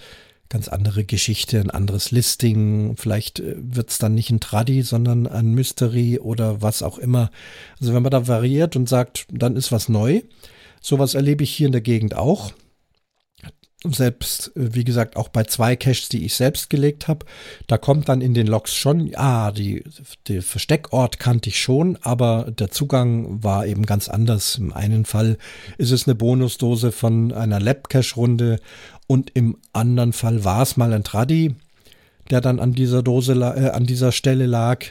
ganz 0.51 0.67
andere 0.67 1.05
Geschichte, 1.05 1.59
ein 1.59 1.71
anderes 1.71 2.11
Listing, 2.11 2.95
vielleicht 2.97 3.39
äh, 3.39 3.55
wird 3.57 3.89
es 3.89 3.97
dann 3.97 4.13
nicht 4.13 4.29
ein 4.29 4.39
Tradi, 4.39 4.83
sondern 4.83 5.25
ein 5.25 5.53
Mystery 5.53 6.19
oder 6.19 6.61
was 6.61 6.83
auch 6.83 6.99
immer. 6.99 7.31
Also 7.79 7.93
wenn 7.93 8.03
man 8.03 8.11
da 8.11 8.27
variiert 8.27 8.75
und 8.75 8.87
sagt, 8.87 9.25
dann 9.31 9.55
ist 9.55 9.71
was 9.71 9.89
neu. 9.89 10.21
Sowas 10.81 11.15
erlebe 11.15 11.43
ich 11.43 11.51
hier 11.51 11.67
in 11.67 11.71
der 11.71 11.81
Gegend 11.81 12.15
auch 12.15 12.51
selbst, 13.83 14.55
äh, 14.55 14.73
wie 14.75 14.83
gesagt, 14.83 15.15
auch 15.15 15.29
bei 15.29 15.43
zwei 15.43 15.75
Caches, 15.75 16.09
die 16.09 16.25
ich 16.25 16.35
selbst 16.35 16.69
gelegt 16.69 17.07
habe, 17.07 17.25
da 17.67 17.77
kommt 17.77 18.09
dann 18.09 18.21
in 18.21 18.33
den 18.33 18.47
Logs 18.47 18.75
schon, 18.75 19.11
ah, 19.15 19.51
die, 19.51 19.83
der 20.27 20.41
Versteckort 20.41 21.19
kannte 21.19 21.49
ich 21.49 21.59
schon, 21.59 21.97
aber 22.01 22.51
der 22.51 22.69
Zugang 22.69 23.43
war 23.43 23.65
eben 23.65 23.85
ganz 23.85 24.09
anders. 24.09 24.57
Im 24.57 24.73
einen 24.73 25.05
Fall 25.05 25.37
ist 25.77 25.91
es 25.91 26.07
eine 26.07 26.15
Bonusdose 26.15 26.91
von 26.91 27.31
einer 27.31 27.59
Lab-Cache-Runde 27.59 28.59
und 29.11 29.31
im 29.33 29.57
anderen 29.73 30.13
Fall 30.13 30.45
war 30.45 30.61
es 30.61 30.77
mal 30.77 30.93
ein 30.93 31.03
Traddy, 31.03 31.55
der 32.29 32.39
dann 32.39 32.61
an 32.61 32.71
dieser 32.71 33.03
Dose, 33.03 33.33
äh, 33.33 33.71
an 33.71 33.85
dieser 33.85 34.13
Stelle 34.13 34.45
lag. 34.45 34.85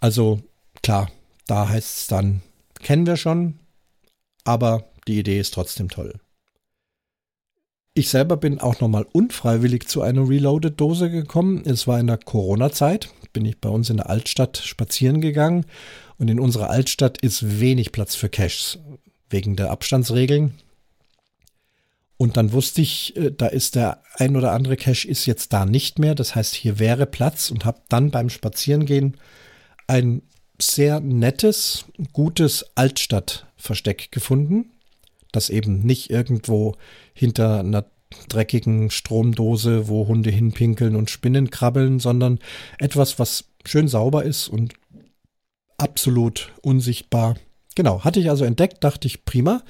Also 0.00 0.40
klar, 0.82 1.10
da 1.46 1.68
heißt 1.68 1.98
es 1.98 2.06
dann, 2.06 2.40
kennen 2.80 3.06
wir 3.06 3.18
schon, 3.18 3.58
aber 4.44 4.84
die 5.06 5.18
Idee 5.18 5.38
ist 5.38 5.52
trotzdem 5.52 5.90
toll. 5.90 6.14
Ich 7.92 8.08
selber 8.08 8.38
bin 8.38 8.58
auch 8.58 8.80
nochmal 8.80 9.06
unfreiwillig 9.12 9.86
zu 9.86 10.00
einer 10.00 10.26
Reloaded-Dose 10.26 11.10
gekommen. 11.10 11.62
Es 11.66 11.86
war 11.86 12.00
in 12.00 12.06
der 12.06 12.16
Corona-Zeit, 12.16 13.10
bin 13.34 13.44
ich 13.44 13.60
bei 13.60 13.68
uns 13.68 13.90
in 13.90 13.98
der 13.98 14.08
Altstadt 14.08 14.56
spazieren 14.56 15.20
gegangen 15.20 15.66
und 16.16 16.28
in 16.28 16.40
unserer 16.40 16.70
Altstadt 16.70 17.20
ist 17.20 17.60
wenig 17.60 17.92
Platz 17.92 18.14
für 18.14 18.30
Caches 18.30 18.78
wegen 19.28 19.56
der 19.56 19.70
Abstandsregeln. 19.70 20.54
Und 22.22 22.36
dann 22.36 22.52
wusste 22.52 22.82
ich, 22.82 23.16
äh, 23.16 23.32
da 23.36 23.46
ist 23.46 23.74
der 23.74 24.02
ein 24.14 24.36
oder 24.36 24.52
andere 24.52 24.76
Cache 24.76 25.08
ist 25.08 25.26
jetzt 25.26 25.52
da 25.52 25.66
nicht 25.66 25.98
mehr. 25.98 26.14
Das 26.14 26.34
heißt, 26.34 26.54
hier 26.54 26.78
wäre 26.78 27.06
Platz 27.06 27.50
und 27.50 27.64
habe 27.64 27.80
dann 27.88 28.10
beim 28.10 28.30
Spazierengehen 28.30 29.16
ein 29.88 30.22
sehr 30.60 31.00
nettes, 31.00 31.86
gutes 32.12 32.64
Altstadtversteck 32.76 34.12
gefunden 34.12 34.72
das 35.32 35.50
eben 35.50 35.80
nicht 35.80 36.10
irgendwo 36.10 36.76
hinter 37.14 37.60
einer 37.60 37.86
dreckigen 38.28 38.90
Stromdose, 38.90 39.88
wo 39.88 40.06
Hunde 40.06 40.30
hinpinkeln 40.30 40.94
und 40.94 41.10
Spinnen 41.10 41.50
krabbeln, 41.50 41.98
sondern 41.98 42.38
etwas, 42.78 43.18
was 43.18 43.46
schön 43.64 43.88
sauber 43.88 44.24
ist 44.24 44.48
und 44.48 44.74
absolut 45.78 46.52
unsichtbar. 46.60 47.36
Genau, 47.74 48.04
hatte 48.04 48.20
ich 48.20 48.28
also 48.28 48.44
entdeckt, 48.44 48.84
dachte 48.84 49.08
ich, 49.08 49.24
prima, 49.24 49.62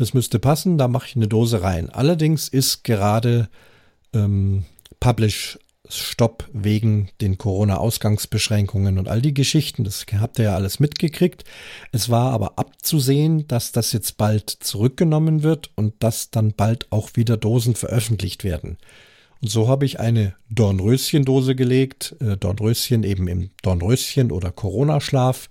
das 0.00 0.14
müsste 0.14 0.38
passen, 0.38 0.78
da 0.78 0.88
mache 0.88 1.08
ich 1.08 1.16
eine 1.16 1.28
Dose 1.28 1.62
rein. 1.62 1.90
Allerdings 1.90 2.48
ist 2.48 2.84
gerade 2.84 3.50
ähm, 4.14 4.64
Publish 4.98 5.58
Stopp 5.86 6.48
wegen 6.54 7.10
den 7.20 7.36
Corona-Ausgangsbeschränkungen 7.36 8.98
und 8.98 9.08
all 9.08 9.20
die 9.20 9.34
Geschichten. 9.34 9.84
Das 9.84 10.06
habt 10.18 10.38
ihr 10.38 10.46
ja 10.46 10.54
alles 10.54 10.80
mitgekriegt. 10.80 11.44
Es 11.92 12.08
war 12.08 12.32
aber 12.32 12.58
abzusehen, 12.58 13.46
dass 13.46 13.72
das 13.72 13.92
jetzt 13.92 14.16
bald 14.16 14.48
zurückgenommen 14.48 15.42
wird 15.42 15.70
und 15.74 16.02
dass 16.02 16.30
dann 16.30 16.54
bald 16.54 16.90
auch 16.90 17.10
wieder 17.14 17.36
Dosen 17.36 17.74
veröffentlicht 17.74 18.42
werden. 18.42 18.78
Und 19.42 19.50
so 19.50 19.68
habe 19.68 19.84
ich 19.84 20.00
eine 20.00 20.34
Dornröschen-Dose 20.48 21.54
gelegt. 21.56 22.16
Äh, 22.20 22.38
Dornröschen 22.38 23.04
eben 23.04 23.28
im 23.28 23.50
Dornröschen 23.60 24.32
oder 24.32 24.50
Corona-Schlaf. 24.50 25.50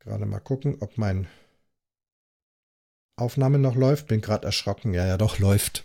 Gerade 0.00 0.26
mal 0.26 0.40
gucken, 0.40 0.76
ob 0.80 0.98
mein 0.98 1.28
Aufnahme 3.16 3.58
noch 3.58 3.74
läuft. 3.74 4.08
Bin 4.08 4.20
gerade 4.20 4.46
erschrocken. 4.46 4.94
Ja, 4.94 5.06
ja, 5.06 5.16
doch 5.16 5.38
läuft. 5.38 5.84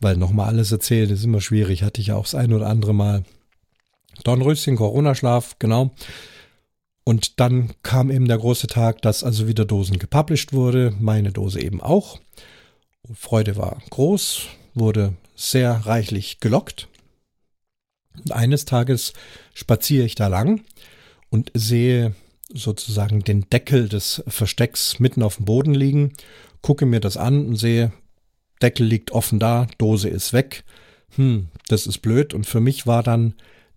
Weil 0.00 0.16
nochmal 0.16 0.48
alles 0.48 0.72
erzählen 0.72 1.10
ist 1.10 1.24
immer 1.24 1.40
schwierig. 1.40 1.82
Hatte 1.82 2.00
ich 2.00 2.08
ja 2.08 2.16
auch 2.16 2.24
das 2.24 2.34
ein 2.34 2.52
oder 2.52 2.66
andere 2.66 2.94
Mal. 2.94 3.24
Dornröschen, 4.24 4.76
Corona-Schlaf, 4.76 5.56
genau. 5.58 5.90
Und 7.04 7.40
dann 7.40 7.72
kam 7.82 8.10
eben 8.10 8.28
der 8.28 8.38
große 8.38 8.66
Tag, 8.66 9.02
dass 9.02 9.24
also 9.24 9.48
wieder 9.48 9.64
Dosen 9.64 9.98
gepublished 9.98 10.52
wurde. 10.52 10.94
Meine 11.00 11.32
Dose 11.32 11.60
eben 11.60 11.80
auch. 11.80 12.20
Freude 13.14 13.56
war 13.56 13.82
groß, 13.90 14.46
wurde 14.74 15.14
sehr 15.34 15.72
reichlich 15.86 16.40
gelockt. 16.40 16.88
Und 18.16 18.32
eines 18.32 18.64
Tages 18.64 19.12
spaziere 19.54 20.04
ich 20.04 20.14
da 20.14 20.26
lang 20.28 20.62
und 21.30 21.50
sehe 21.54 22.14
sozusagen 22.52 23.20
den 23.20 23.48
Deckel 23.50 23.88
des 23.88 24.22
Verstecks 24.26 24.98
mitten 24.98 25.22
auf 25.22 25.36
dem 25.36 25.44
Boden 25.44 25.74
liegen, 25.74 26.12
gucke 26.62 26.86
mir 26.86 27.00
das 27.00 27.16
an 27.16 27.46
und 27.46 27.56
sehe, 27.56 27.92
Deckel 28.62 28.86
liegt 28.86 29.12
offen 29.12 29.38
da, 29.38 29.66
Dose 29.78 30.08
ist 30.08 30.32
weg. 30.32 30.64
Hm, 31.16 31.48
das 31.68 31.86
ist 31.86 31.98
blöd. 31.98 32.34
Und 32.34 32.46
für 32.46 32.60
mich 32.60 32.86
war 32.86 33.02
dann 33.02 33.34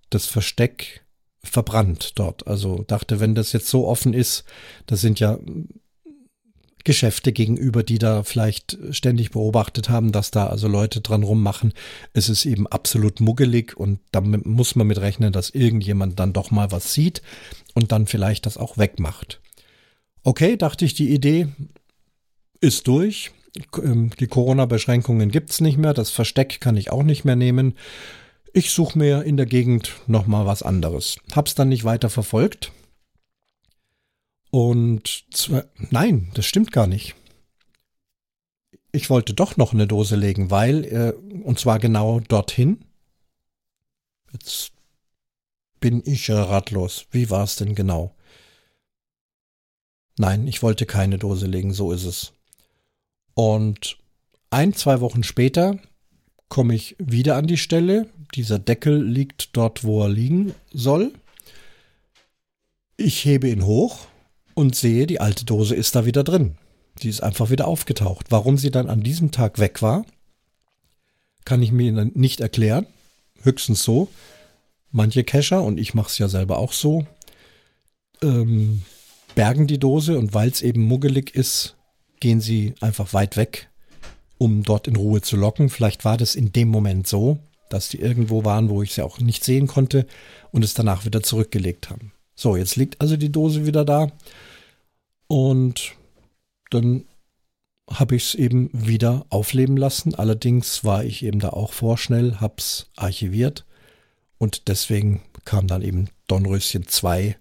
das 0.10 0.26
Versteck 0.26 1.04
verbrannt 1.44 2.20
dort. 2.20 2.48
Also 2.48 2.84
dachte, 2.88 3.20
wenn 3.20 3.36
das 3.36 3.54
jetzt 3.54 3.68
so 3.68 3.88
offen 3.88 4.14
ist, 4.14 4.44
das 4.86 5.02
sind 5.02 5.20
ja 5.20 5.40
Geschäfte 6.84 7.32
gegenüber, 7.32 7.84
die 7.84 7.98
da 7.98 8.24
vielleicht 8.24 8.78
ständig 8.91 9.32
beobachtet 9.32 9.89
haben, 9.89 10.12
dass 10.12 10.32
da 10.32 10.48
also 10.48 10.67
Leute 10.67 11.02
dran 11.02 11.24
rummachen. 11.24 11.74
Es 12.13 12.30
ist 12.30 12.46
eben 12.46 12.67
absolut 12.67 13.22
muggelig 13.22 13.78
und 13.78 14.00
da 14.12 14.22
muss 14.22 14.76
man 14.76 14.88
mit 14.88 15.00
rechnen, 15.00 15.32
dass 15.32 15.50
irgendjemand 15.50 16.19
dann 16.19 16.34
doch 16.34 16.52
mal 16.52 16.72
was 16.72 16.93
sieht 16.93 17.22
und 17.74 17.91
dann 17.91 18.08
vielleicht 18.08 18.46
das 18.46 18.58
auch 18.58 18.78
wegmacht. 18.78 19.39
Okay, 20.24 20.58
dachte 20.58 20.86
ich, 20.86 20.93
die 20.93 21.13
Idee 21.13 21.48
ist 22.60 22.88
durch. 22.88 23.32
Ähm, 23.82 24.12
die 24.19 24.28
Corona-Beschränkungen 24.28 25.32
gibt's 25.32 25.62
nicht 25.62 25.78
mehr. 25.78 25.93
Das 25.93 26.10
Versteck 26.10 26.60
kann 26.60 26.78
ich 26.78 26.91
auch 26.91 27.04
nicht 27.04 27.24
mehr 27.26 27.36
nehmen. 27.36 27.76
Ich 28.54 28.72
suche 28.72 28.98
mir 28.98 29.24
in 29.24 29.38
der 29.38 29.46
Gegend 29.46 29.93
nochmal 30.08 30.46
was 30.46 30.63
anderes. 30.63 31.17
Hab's 31.34 31.56
dann 31.56 31.69
nicht 31.69 31.84
weiter 31.84 32.10
verfolgt. 32.10 32.72
Und 34.54 35.26
zwar, 35.32 35.66
nein, 35.89 36.30
das 36.36 36.46
stimmt 36.46 36.72
gar 36.72 36.86
nicht. 36.86 37.16
Ich 38.92 39.10
wollte 39.10 39.34
doch 39.34 39.58
noch 39.58 39.74
eine 39.74 39.88
Dose 39.88 40.16
legen, 40.16 40.52
weil, 40.52 40.86
äh, 40.86 41.13
und 41.42 41.58
zwar 41.58 41.80
genau 41.80 42.20
dorthin. 42.20 42.86
Jetzt 44.32 44.72
bin 45.80 46.04
ich 46.06 46.30
ratlos. 46.30 47.08
Wie 47.10 47.32
war 47.32 47.46
es 47.46 47.56
denn 47.56 47.74
genau? 47.74 48.13
Nein, 50.20 50.46
ich 50.46 50.62
wollte 50.62 50.86
keine 50.86 51.18
Dose 51.18 51.48
legen, 51.48 51.74
so 51.74 51.92
ist 51.92 52.06
es. 52.06 52.34
Und 53.34 53.98
ein, 54.52 54.74
zwei 54.74 55.02
Wochen 55.02 55.24
später 55.24 55.80
komme 56.48 56.76
ich 56.76 56.96
wieder 57.00 57.38
an 57.38 57.48
die 57.48 57.58
Stelle. 57.58 58.08
Dieser 58.36 58.60
Deckel 58.60 59.04
liegt 59.04 59.58
dort, 59.58 59.84
wo 59.84 60.04
er 60.04 60.10
liegen 60.10 60.54
soll. 60.72 61.12
Ich 62.98 63.26
hebe 63.26 63.50
ihn 63.50 63.66
hoch 63.66 64.12
und 64.54 64.76
sehe, 64.76 65.08
die 65.08 65.20
alte 65.20 65.46
Dose 65.46 65.76
ist 65.76 65.96
da 65.96 66.06
wieder 66.06 66.24
drin. 66.24 66.56
Die 67.02 67.10
ist 67.10 67.24
einfach 67.24 67.50
wieder 67.50 67.68
aufgetaucht. 67.68 68.28
Warum 68.30 68.58
sie 68.58 68.72
dann 68.72 68.89
an 68.89 69.02
diesem 69.02 69.32
Tag 69.32 69.60
weg 69.60 69.82
war, 69.82 70.06
kann 71.46 71.62
ich 71.62 71.72
mir 71.72 71.92
nicht 72.13 72.39
erklären. 72.39 72.86
Höchstens 73.42 73.84
so. 73.84 74.10
Manche 74.92 75.24
Cacher, 75.24 75.63
und 75.63 75.80
ich 75.80 75.94
mache 75.94 76.10
es 76.10 76.18
ja 76.20 76.30
selber 76.30 76.60
auch 76.60 76.72
so, 76.72 77.06
ähm, 78.22 78.84
bergen 79.36 79.68
die 79.68 79.80
Dose 79.80 80.18
und 80.18 80.34
weil 80.34 80.50
es 80.50 80.62
eben 80.62 80.84
muggelig 80.84 81.36
ist, 81.36 81.76
gehen 82.20 82.42
sie 82.42 82.76
einfach 82.80 83.13
weit 83.13 83.36
weg, 83.36 83.70
um 84.38 84.63
dort 84.63 84.88
in 84.88 84.96
Ruhe 84.96 85.22
zu 85.22 85.36
locken. 85.36 85.70
Vielleicht 85.70 86.06
war 86.06 86.18
das 86.18 86.36
in 86.36 86.52
dem 86.54 86.70
Moment 86.70 87.08
so, 87.08 87.39
dass 87.70 87.89
die 87.89 88.00
irgendwo 88.00 88.46
waren, 88.46 88.70
wo 88.70 88.84
ich 88.84 88.94
sie 88.94 89.02
auch 89.02 89.20
nicht 89.20 89.44
sehen 89.44 89.68
konnte 89.68 90.06
und 90.52 90.63
es 90.63 90.76
danach 90.76 91.06
wieder 91.06 91.24
zurückgelegt 91.24 91.89
haben. 91.89 92.12
So, 92.36 92.56
jetzt 92.56 92.76
liegt 92.76 93.02
also 93.02 93.17
die 93.17 93.32
Dose 93.32 93.65
wieder 93.65 93.86
da 93.86 94.12
und 95.28 95.93
dann 96.72 97.06
habe 97.89 98.15
ich 98.15 98.24
es 98.24 98.36
eben 98.36 98.69
wieder 98.74 99.26
aufleben 99.30 99.78
lassen. 99.78 100.15
Allerdings 100.15 100.84
war 100.84 101.04
ich 101.04 101.24
eben 101.24 101.39
da 101.39 101.50
auch 101.50 101.74
vorschnell, 101.74 102.39
habe 102.39 102.56
es 102.58 102.89
archiviert 102.96 103.65
und 104.38 104.67
deswegen 104.67 105.22
kam 105.46 105.67
dann 105.67 105.82
eben 105.82 106.10
Dornröschen 106.28 106.88
2 106.88 107.38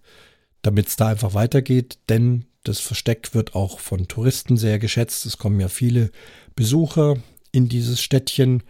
damit 0.62 0.88
es 0.88 0.96
da 0.96 1.08
einfach 1.08 1.34
weitergeht, 1.34 1.98
denn 2.08 2.46
das 2.64 2.78
Versteck 2.78 3.34
wird 3.34 3.54
auch 3.56 3.80
von 3.80 4.06
Touristen 4.06 4.56
sehr 4.56 4.78
geschätzt. 4.78 5.26
Es 5.26 5.36
kommen 5.36 5.60
ja 5.60 5.68
viele 5.68 6.10
Besucher 6.54 7.16
in 7.50 7.68
dieses 7.68 8.00
Städtchen. 8.00 8.62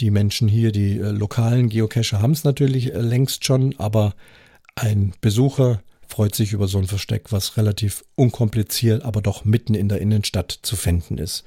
Die 0.00 0.10
Menschen 0.10 0.48
hier, 0.48 0.72
die 0.72 0.98
äh, 0.98 1.10
lokalen 1.10 1.68
Geocacher 1.68 2.20
haben 2.20 2.32
es 2.32 2.42
natürlich 2.42 2.92
äh, 2.92 2.98
längst 2.98 3.44
schon, 3.44 3.74
aber 3.78 4.14
ein 4.78 5.12
Besucher 5.20 5.82
freut 6.06 6.34
sich 6.34 6.52
über 6.52 6.68
so 6.68 6.78
ein 6.78 6.86
Versteck, 6.86 7.32
was 7.32 7.56
relativ 7.56 8.04
unkompliziert, 8.14 9.04
aber 9.04 9.20
doch 9.20 9.44
mitten 9.44 9.74
in 9.74 9.88
der 9.88 10.00
Innenstadt 10.00 10.58
zu 10.62 10.76
finden 10.76 11.18
ist. 11.18 11.44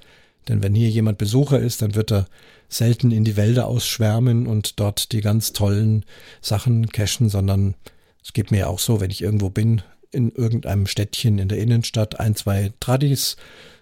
Denn 0.47 0.63
wenn 0.63 0.75
hier 0.75 0.89
jemand 0.89 1.17
Besucher 1.17 1.59
ist, 1.59 1.81
dann 1.81 1.95
wird 1.95 2.11
er 2.11 2.27
selten 2.69 3.11
in 3.11 3.23
die 3.23 3.37
Wälder 3.37 3.67
ausschwärmen 3.67 4.47
und 4.47 4.79
dort 4.79 5.11
die 5.11 5.21
ganz 5.21 5.53
tollen 5.53 6.05
Sachen 6.41 6.89
cachen, 6.89 7.29
sondern 7.29 7.75
es 8.23 8.33
geht 8.33 8.51
mir 8.51 8.69
auch 8.69 8.79
so, 8.79 9.01
wenn 9.01 9.11
ich 9.11 9.21
irgendwo 9.21 9.49
bin, 9.49 9.81
in 10.11 10.31
irgendeinem 10.31 10.87
Städtchen 10.87 11.39
in 11.39 11.47
der 11.47 11.57
Innenstadt, 11.57 12.19
ein, 12.19 12.35
zwei 12.35 12.71
Tradis 12.79 13.37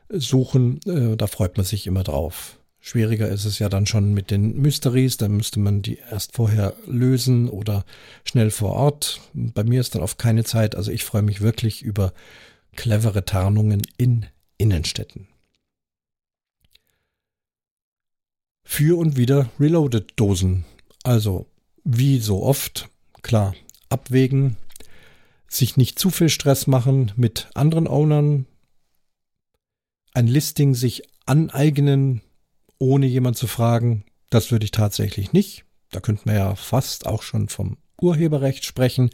suchen, 0.10 0.80
äh, 0.86 1.18
da 1.18 1.28
freut 1.28 1.58
man 1.58 1.66
sich 1.66 1.88
immer 1.88 2.04
drauf. 2.04 2.59
Schwieriger 2.82 3.28
ist 3.28 3.46
es 3.46 3.60
ja 3.60 3.68
dann 3.68 3.86
schon 3.86 4.13
mit 4.13 4.32
den 4.32 4.58
Mysteries, 4.62 5.18
da 5.18 5.28
müsste 5.28 5.60
man 5.60 5.82
die 5.82 5.98
erst 5.98 6.36
vorher 6.36 6.76
lösen 6.88 7.50
oder 7.50 7.86
schnell 8.24 8.52
vor 8.52 8.72
Ort. 8.72 9.20
Bei 9.34 9.63
mir 9.63 9.82
ist 9.82 9.96
dann 9.96 10.02
oft 10.02 10.18
keine 10.18 10.46
Zeit, 10.46 10.76
also 10.76 10.92
ich 10.92 11.04
freue 11.04 11.22
mich 11.22 11.42
wirklich 11.42 11.82
über 11.82 12.13
clevere 12.76 13.26
Tarnungen 13.26 13.82
in 13.98 14.26
Innenstädten. 14.58 15.28
Für 18.63 18.98
und 18.98 19.18
wieder 19.18 19.50
Reloaded-Dosen. 19.60 20.63
Also, 21.04 21.48
wie 21.84 22.20
so 22.20 22.44
oft, 22.44 22.88
klar, 23.24 23.56
abwägen, 23.89 24.58
sich 25.48 25.76
nicht 25.76 25.98
zu 25.98 26.12
viel 26.12 26.30
Stress 26.30 26.68
machen 26.68 27.12
mit 27.15 27.50
anderen 27.56 27.88
Ownern, 27.88 28.46
ein 30.13 30.28
Listing 30.28 30.76
sich 30.76 31.04
aneignen, 31.26 32.22
ohne 32.80 33.06
jemand 33.06 33.38
zu 33.38 33.48
fragen, 33.48 34.06
das 34.30 34.52
würde 34.52 34.65
ich 34.65 34.72
tatsächlich 34.72 35.34
nicht. 35.34 35.65
Da 35.92 36.00
könnte 36.00 36.24
man 36.26 36.36
ja 36.36 36.56
fast 36.56 37.06
auch 37.06 37.22
schon 37.22 37.50
vom 37.50 37.78
Urheberrecht 38.02 38.65
sprechen. 38.65 39.10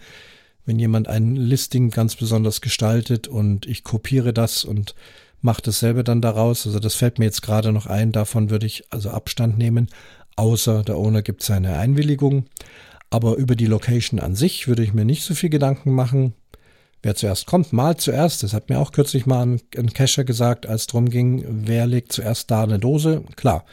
Wenn 0.66 0.80
jemand 0.80 1.08
ein 1.08 1.36
Listing 1.36 1.90
ganz 1.90 2.16
besonders 2.16 2.62
gestaltet 2.62 3.28
und 3.28 3.66
ich 3.66 3.84
kopiere 3.84 4.34
das 4.34 4.64
und 4.64 4.96
mache 5.42 5.62
dasselbe 5.62 6.04
dann 6.04 6.22
daraus, 6.22 6.66
also 6.66 6.80
das 6.80 6.96
fällt 6.96 7.20
mir 7.20 7.26
jetzt 7.26 7.42
gerade 7.42 7.72
noch 7.72 7.86
ein, 7.86 8.12
davon 8.12 8.50
würde 8.50 8.66
ich 8.66 8.84
also 8.90 9.12
Abstand 9.12 9.58
nehmen, 9.58 9.90
außer 10.36 10.84
der 10.84 10.98
Owner 10.98 11.22
gibt 11.22 11.44
seine 11.44 11.78
Einwilligung. 11.78 12.46
Aber 13.12 13.36
über 13.36 13.56
die 13.56 13.68
Location 13.68 14.20
an 14.20 14.36
sich 14.36 14.68
würde 14.68 14.84
ich 14.84 14.94
mir 14.94 15.06
nicht 15.06 15.24
so 15.24 15.36
viel 15.36 15.50
Gedanken 15.50 15.92
machen. 15.92 16.34
Wer 17.02 17.16
zuerst 17.16 17.46
kommt, 17.46 17.72
mal 17.72 17.98
zuerst. 17.98 18.44
Das 18.44 18.54
hat 18.54 18.70
mir 18.70 18.80
auch 18.80 18.92
kürzlich 18.92 19.26
mal 19.26 19.46
ein, 19.46 19.62
ein 19.78 19.94
Cacher 19.94 20.24
gesagt, 20.24 20.66
als 20.66 20.88
drum 20.88 21.10
ging, 21.10 21.46
wer 21.48 21.86
legt 21.86 22.12
zuerst 22.12 22.50
da 22.50 22.64
eine 22.64 22.80
Dose. 22.80 23.24
Klar. 23.36 23.66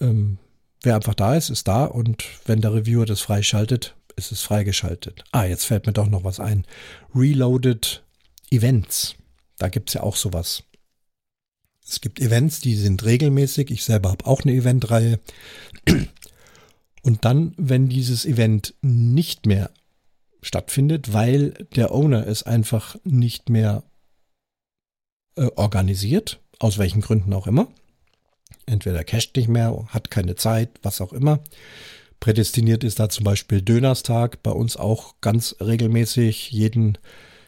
Ähm, 0.00 0.38
wer 0.82 0.96
einfach 0.96 1.14
da 1.14 1.34
ist, 1.36 1.50
ist 1.50 1.68
da 1.68 1.84
und 1.84 2.24
wenn 2.44 2.60
der 2.60 2.74
Reviewer 2.74 3.06
das 3.06 3.20
freischaltet, 3.20 3.94
ist 4.16 4.32
es 4.32 4.42
freigeschaltet. 4.42 5.24
Ah, 5.32 5.44
jetzt 5.44 5.64
fällt 5.64 5.86
mir 5.86 5.92
doch 5.92 6.08
noch 6.08 6.24
was 6.24 6.40
ein. 6.40 6.64
Reloaded 7.14 8.02
Events. 8.50 9.14
Da 9.58 9.68
gibt 9.68 9.90
es 9.90 9.94
ja 9.94 10.02
auch 10.02 10.16
sowas. 10.16 10.64
Es 11.86 12.00
gibt 12.00 12.20
Events, 12.20 12.60
die 12.60 12.74
sind 12.74 13.04
regelmäßig. 13.04 13.70
Ich 13.70 13.84
selber 13.84 14.10
habe 14.10 14.26
auch 14.26 14.42
eine 14.42 14.52
Eventreihe. 14.52 15.20
Und 17.02 17.24
dann, 17.24 17.54
wenn 17.56 17.88
dieses 17.88 18.26
Event 18.26 18.74
nicht 18.82 19.46
mehr 19.46 19.70
stattfindet, 20.46 21.12
weil 21.12 21.66
der 21.74 21.92
Owner 21.92 22.26
es 22.26 22.42
einfach 22.42 22.96
nicht 23.04 23.48
mehr 23.50 23.82
äh, 25.36 25.48
organisiert, 25.56 26.40
aus 26.58 26.78
welchen 26.78 27.00
Gründen 27.00 27.32
auch 27.32 27.46
immer, 27.46 27.68
entweder 28.66 29.04
casht 29.04 29.36
nicht 29.36 29.48
mehr, 29.48 29.86
hat 29.88 30.10
keine 30.10 30.36
Zeit, 30.36 30.70
was 30.82 31.00
auch 31.00 31.12
immer. 31.12 31.40
Prädestiniert 32.20 32.82
ist 32.82 32.98
da 32.98 33.08
zum 33.08 33.24
Beispiel 33.24 33.60
Dönerstag, 33.60 34.42
bei 34.42 34.50
uns 34.50 34.76
auch 34.76 35.14
ganz 35.20 35.56
regelmäßig 35.60 36.50
jeden 36.50 36.98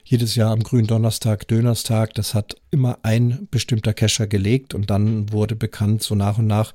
jedes 0.08 0.36
Jahr 0.36 0.52
am 0.52 0.62
grünen 0.62 0.86
Donnerstag, 0.86 1.46
Dönerstag. 1.48 2.14
Das 2.14 2.32
hat 2.32 2.56
immer 2.70 2.98
ein 3.02 3.46
bestimmter 3.50 3.92
Cacher 3.92 4.26
gelegt 4.26 4.72
und 4.72 4.88
dann 4.88 5.32
wurde 5.32 5.54
bekannt, 5.54 6.02
so 6.02 6.14
nach 6.14 6.38
und 6.38 6.46
nach 6.46 6.72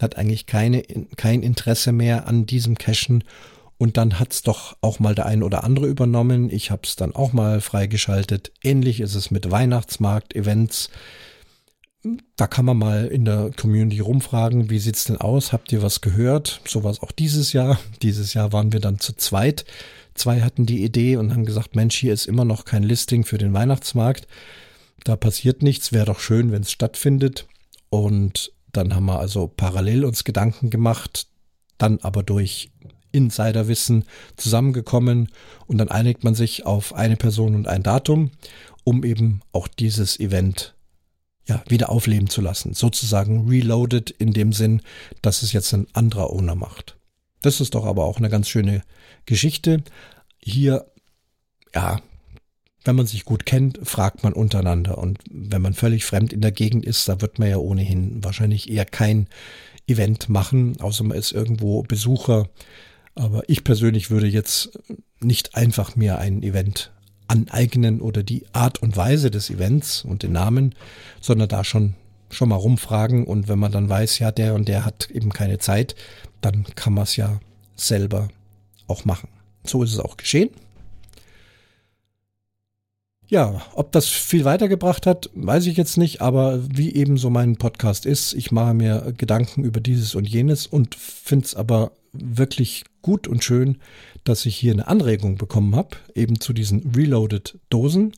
hat 0.00 0.16
eigentlich 0.16 0.46
keine, 0.46 0.82
kein 1.16 1.42
Interesse 1.42 1.90
mehr 1.90 2.28
an 2.28 2.46
diesem 2.46 2.78
Cachen. 2.78 3.24
Und 3.78 3.96
dann 3.96 4.18
hat's 4.18 4.42
doch 4.42 4.76
auch 4.80 4.98
mal 4.98 5.14
der 5.14 5.26
ein 5.26 5.42
oder 5.42 5.64
andere 5.64 5.86
übernommen. 5.86 6.50
Ich 6.50 6.70
habe 6.70 6.82
es 6.84 6.96
dann 6.96 7.14
auch 7.14 7.32
mal 7.32 7.60
freigeschaltet. 7.60 8.52
Ähnlich 8.62 9.00
ist 9.00 9.14
es 9.14 9.30
mit 9.30 9.50
Weihnachtsmarkt-Events. 9.50 10.90
Da 12.36 12.46
kann 12.46 12.64
man 12.64 12.78
mal 12.78 13.06
in 13.06 13.24
der 13.24 13.50
Community 13.56 14.00
rumfragen, 14.00 14.70
wie 14.70 14.78
sieht's 14.78 15.04
denn 15.04 15.16
aus? 15.16 15.52
Habt 15.52 15.72
ihr 15.72 15.82
was 15.82 16.00
gehört? 16.00 16.60
So 16.66 16.84
war 16.84 16.90
es 16.90 17.00
auch 17.00 17.12
dieses 17.12 17.52
Jahr. 17.52 17.78
Dieses 18.02 18.32
Jahr 18.32 18.52
waren 18.52 18.72
wir 18.72 18.80
dann 18.80 18.98
zu 18.98 19.14
zweit 19.14 19.64
Zwei 20.16 20.40
hatten 20.40 20.64
die 20.64 20.82
Idee 20.82 21.16
und 21.16 21.32
haben 21.32 21.44
gesagt, 21.44 21.76
Mensch, 21.76 21.96
hier 21.96 22.14
ist 22.14 22.26
immer 22.26 22.46
noch 22.46 22.64
kein 22.64 22.82
Listing 22.82 23.24
für 23.24 23.38
den 23.38 23.52
Weihnachtsmarkt. 23.52 24.26
Da 25.04 25.14
passiert 25.14 25.62
nichts, 25.62 25.92
wäre 25.92 26.06
doch 26.06 26.20
schön, 26.20 26.52
wenn 26.52 26.62
es 26.62 26.72
stattfindet. 26.72 27.46
Und 27.90 28.52
dann 28.72 28.94
haben 28.94 29.06
wir 29.06 29.18
also 29.18 29.46
parallel 29.46 30.04
uns 30.04 30.24
Gedanken 30.24 30.70
gemacht, 30.70 31.28
dann 31.76 31.98
aber 32.00 32.22
durch 32.22 32.70
Insiderwissen 33.16 34.04
zusammengekommen 34.36 35.28
und 35.66 35.78
dann 35.78 35.88
einigt 35.88 36.22
man 36.22 36.34
sich 36.34 36.66
auf 36.66 36.94
eine 36.94 37.16
Person 37.16 37.54
und 37.54 37.66
ein 37.66 37.82
Datum, 37.82 38.30
um 38.84 39.04
eben 39.04 39.40
auch 39.52 39.68
dieses 39.68 40.20
Event 40.20 40.74
ja, 41.48 41.62
wieder 41.68 41.90
aufleben 41.90 42.28
zu 42.28 42.40
lassen. 42.40 42.74
Sozusagen 42.74 43.48
reloaded 43.48 44.10
in 44.10 44.32
dem 44.32 44.52
Sinn, 44.52 44.82
dass 45.22 45.42
es 45.42 45.52
jetzt 45.52 45.72
ein 45.72 45.86
anderer 45.92 46.30
Owner 46.30 46.54
macht. 46.54 46.96
Das 47.42 47.60
ist 47.60 47.74
doch 47.74 47.84
aber 47.84 48.04
auch 48.04 48.18
eine 48.18 48.30
ganz 48.30 48.48
schöne 48.48 48.82
Geschichte. 49.24 49.82
Hier, 50.38 50.86
ja, 51.74 52.00
wenn 52.84 52.96
man 52.96 53.06
sich 53.06 53.24
gut 53.24 53.46
kennt, 53.46 53.80
fragt 53.82 54.22
man 54.22 54.32
untereinander. 54.32 54.98
Und 54.98 55.18
wenn 55.30 55.62
man 55.62 55.74
völlig 55.74 56.04
fremd 56.04 56.32
in 56.32 56.40
der 56.40 56.52
Gegend 56.52 56.84
ist, 56.84 57.08
da 57.08 57.20
wird 57.20 57.38
man 57.38 57.48
ja 57.48 57.56
ohnehin 57.56 58.22
wahrscheinlich 58.22 58.70
eher 58.70 58.84
kein 58.84 59.28
Event 59.86 60.28
machen, 60.28 60.80
außer 60.80 61.04
man 61.04 61.16
ist 61.16 61.32
irgendwo 61.32 61.82
Besucher. 61.82 62.48
Aber 63.16 63.42
ich 63.48 63.64
persönlich 63.64 64.10
würde 64.10 64.28
jetzt 64.28 64.78
nicht 65.20 65.56
einfach 65.56 65.96
mir 65.96 66.18
ein 66.18 66.42
Event 66.42 66.92
aneignen 67.26 68.00
oder 68.00 68.22
die 68.22 68.44
Art 68.52 68.80
und 68.82 68.96
Weise 68.96 69.30
des 69.30 69.50
Events 69.50 70.04
und 70.04 70.22
den 70.22 70.32
Namen, 70.32 70.74
sondern 71.20 71.48
da 71.48 71.64
schon 71.64 71.94
schon 72.30 72.48
mal 72.48 72.56
rumfragen 72.56 73.24
und 73.24 73.48
wenn 73.48 73.58
man 73.58 73.72
dann 73.72 73.88
weiß, 73.88 74.18
ja, 74.18 74.32
der 74.32 74.54
und 74.54 74.68
der 74.68 74.84
hat 74.84 75.10
eben 75.10 75.30
keine 75.30 75.58
Zeit, 75.58 75.94
dann 76.40 76.64
kann 76.74 76.92
man 76.92 77.04
es 77.04 77.16
ja 77.16 77.40
selber 77.76 78.28
auch 78.88 79.04
machen. 79.04 79.28
So 79.64 79.82
ist 79.82 79.92
es 79.92 80.00
auch 80.00 80.16
geschehen. 80.16 80.50
Ja, 83.28 83.62
ob 83.74 83.90
das 83.90 84.06
viel 84.06 84.44
weitergebracht 84.44 85.04
hat, 85.04 85.30
weiß 85.34 85.66
ich 85.66 85.76
jetzt 85.76 85.96
nicht, 85.96 86.20
aber 86.20 86.60
wie 86.68 86.94
eben 86.94 87.18
so 87.18 87.28
mein 87.28 87.56
Podcast 87.56 88.06
ist, 88.06 88.34
ich 88.34 88.52
mache 88.52 88.72
mir 88.72 89.12
Gedanken 89.16 89.64
über 89.64 89.80
dieses 89.80 90.14
und 90.14 90.28
jenes 90.28 90.66
und 90.66 90.94
finde 90.94 91.46
es 91.46 91.54
aber 91.56 91.90
wirklich 92.12 92.84
gut 93.02 93.26
und 93.26 93.42
schön, 93.42 93.78
dass 94.22 94.46
ich 94.46 94.56
hier 94.56 94.72
eine 94.72 94.86
Anregung 94.86 95.36
bekommen 95.38 95.74
habe, 95.74 95.96
eben 96.14 96.40
zu 96.40 96.52
diesen 96.52 96.92
Reloaded 96.94 97.58
Dosen. 97.68 98.12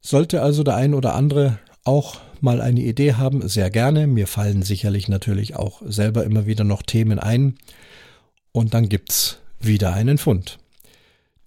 Sollte 0.00 0.40
also 0.40 0.62
der 0.62 0.76
ein 0.76 0.94
oder 0.94 1.14
andere 1.14 1.58
auch 1.84 2.18
mal 2.40 2.60
eine 2.60 2.80
Idee 2.80 3.14
haben, 3.14 3.46
sehr 3.48 3.70
gerne. 3.70 4.06
Mir 4.06 4.26
fallen 4.26 4.62
sicherlich 4.62 5.08
natürlich 5.08 5.56
auch 5.56 5.82
selber 5.84 6.24
immer 6.24 6.46
wieder 6.46 6.64
noch 6.64 6.82
Themen 6.82 7.18
ein. 7.18 7.56
Und 8.52 8.72
dann 8.72 8.88
gibt's 8.88 9.38
wieder 9.60 9.92
einen 9.92 10.18
Fund. 10.18 10.58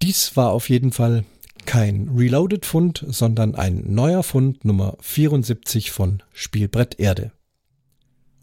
Dies 0.02 0.38
war 0.38 0.52
auf 0.52 0.70
jeden 0.70 0.92
Fall 0.92 1.24
kein 1.70 2.10
Reloaded-Fund, 2.18 3.06
sondern 3.10 3.54
ein 3.54 3.84
neuer 3.86 4.24
Fund 4.24 4.66
Nummer 4.66 4.98
74 5.02 5.92
von 5.92 6.24
Spielbrett 6.34 7.00
Erde. 7.00 7.32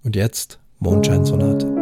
Und 0.04 0.14
jetzt 0.14 0.60
Mondscheinsonate. 0.78 1.75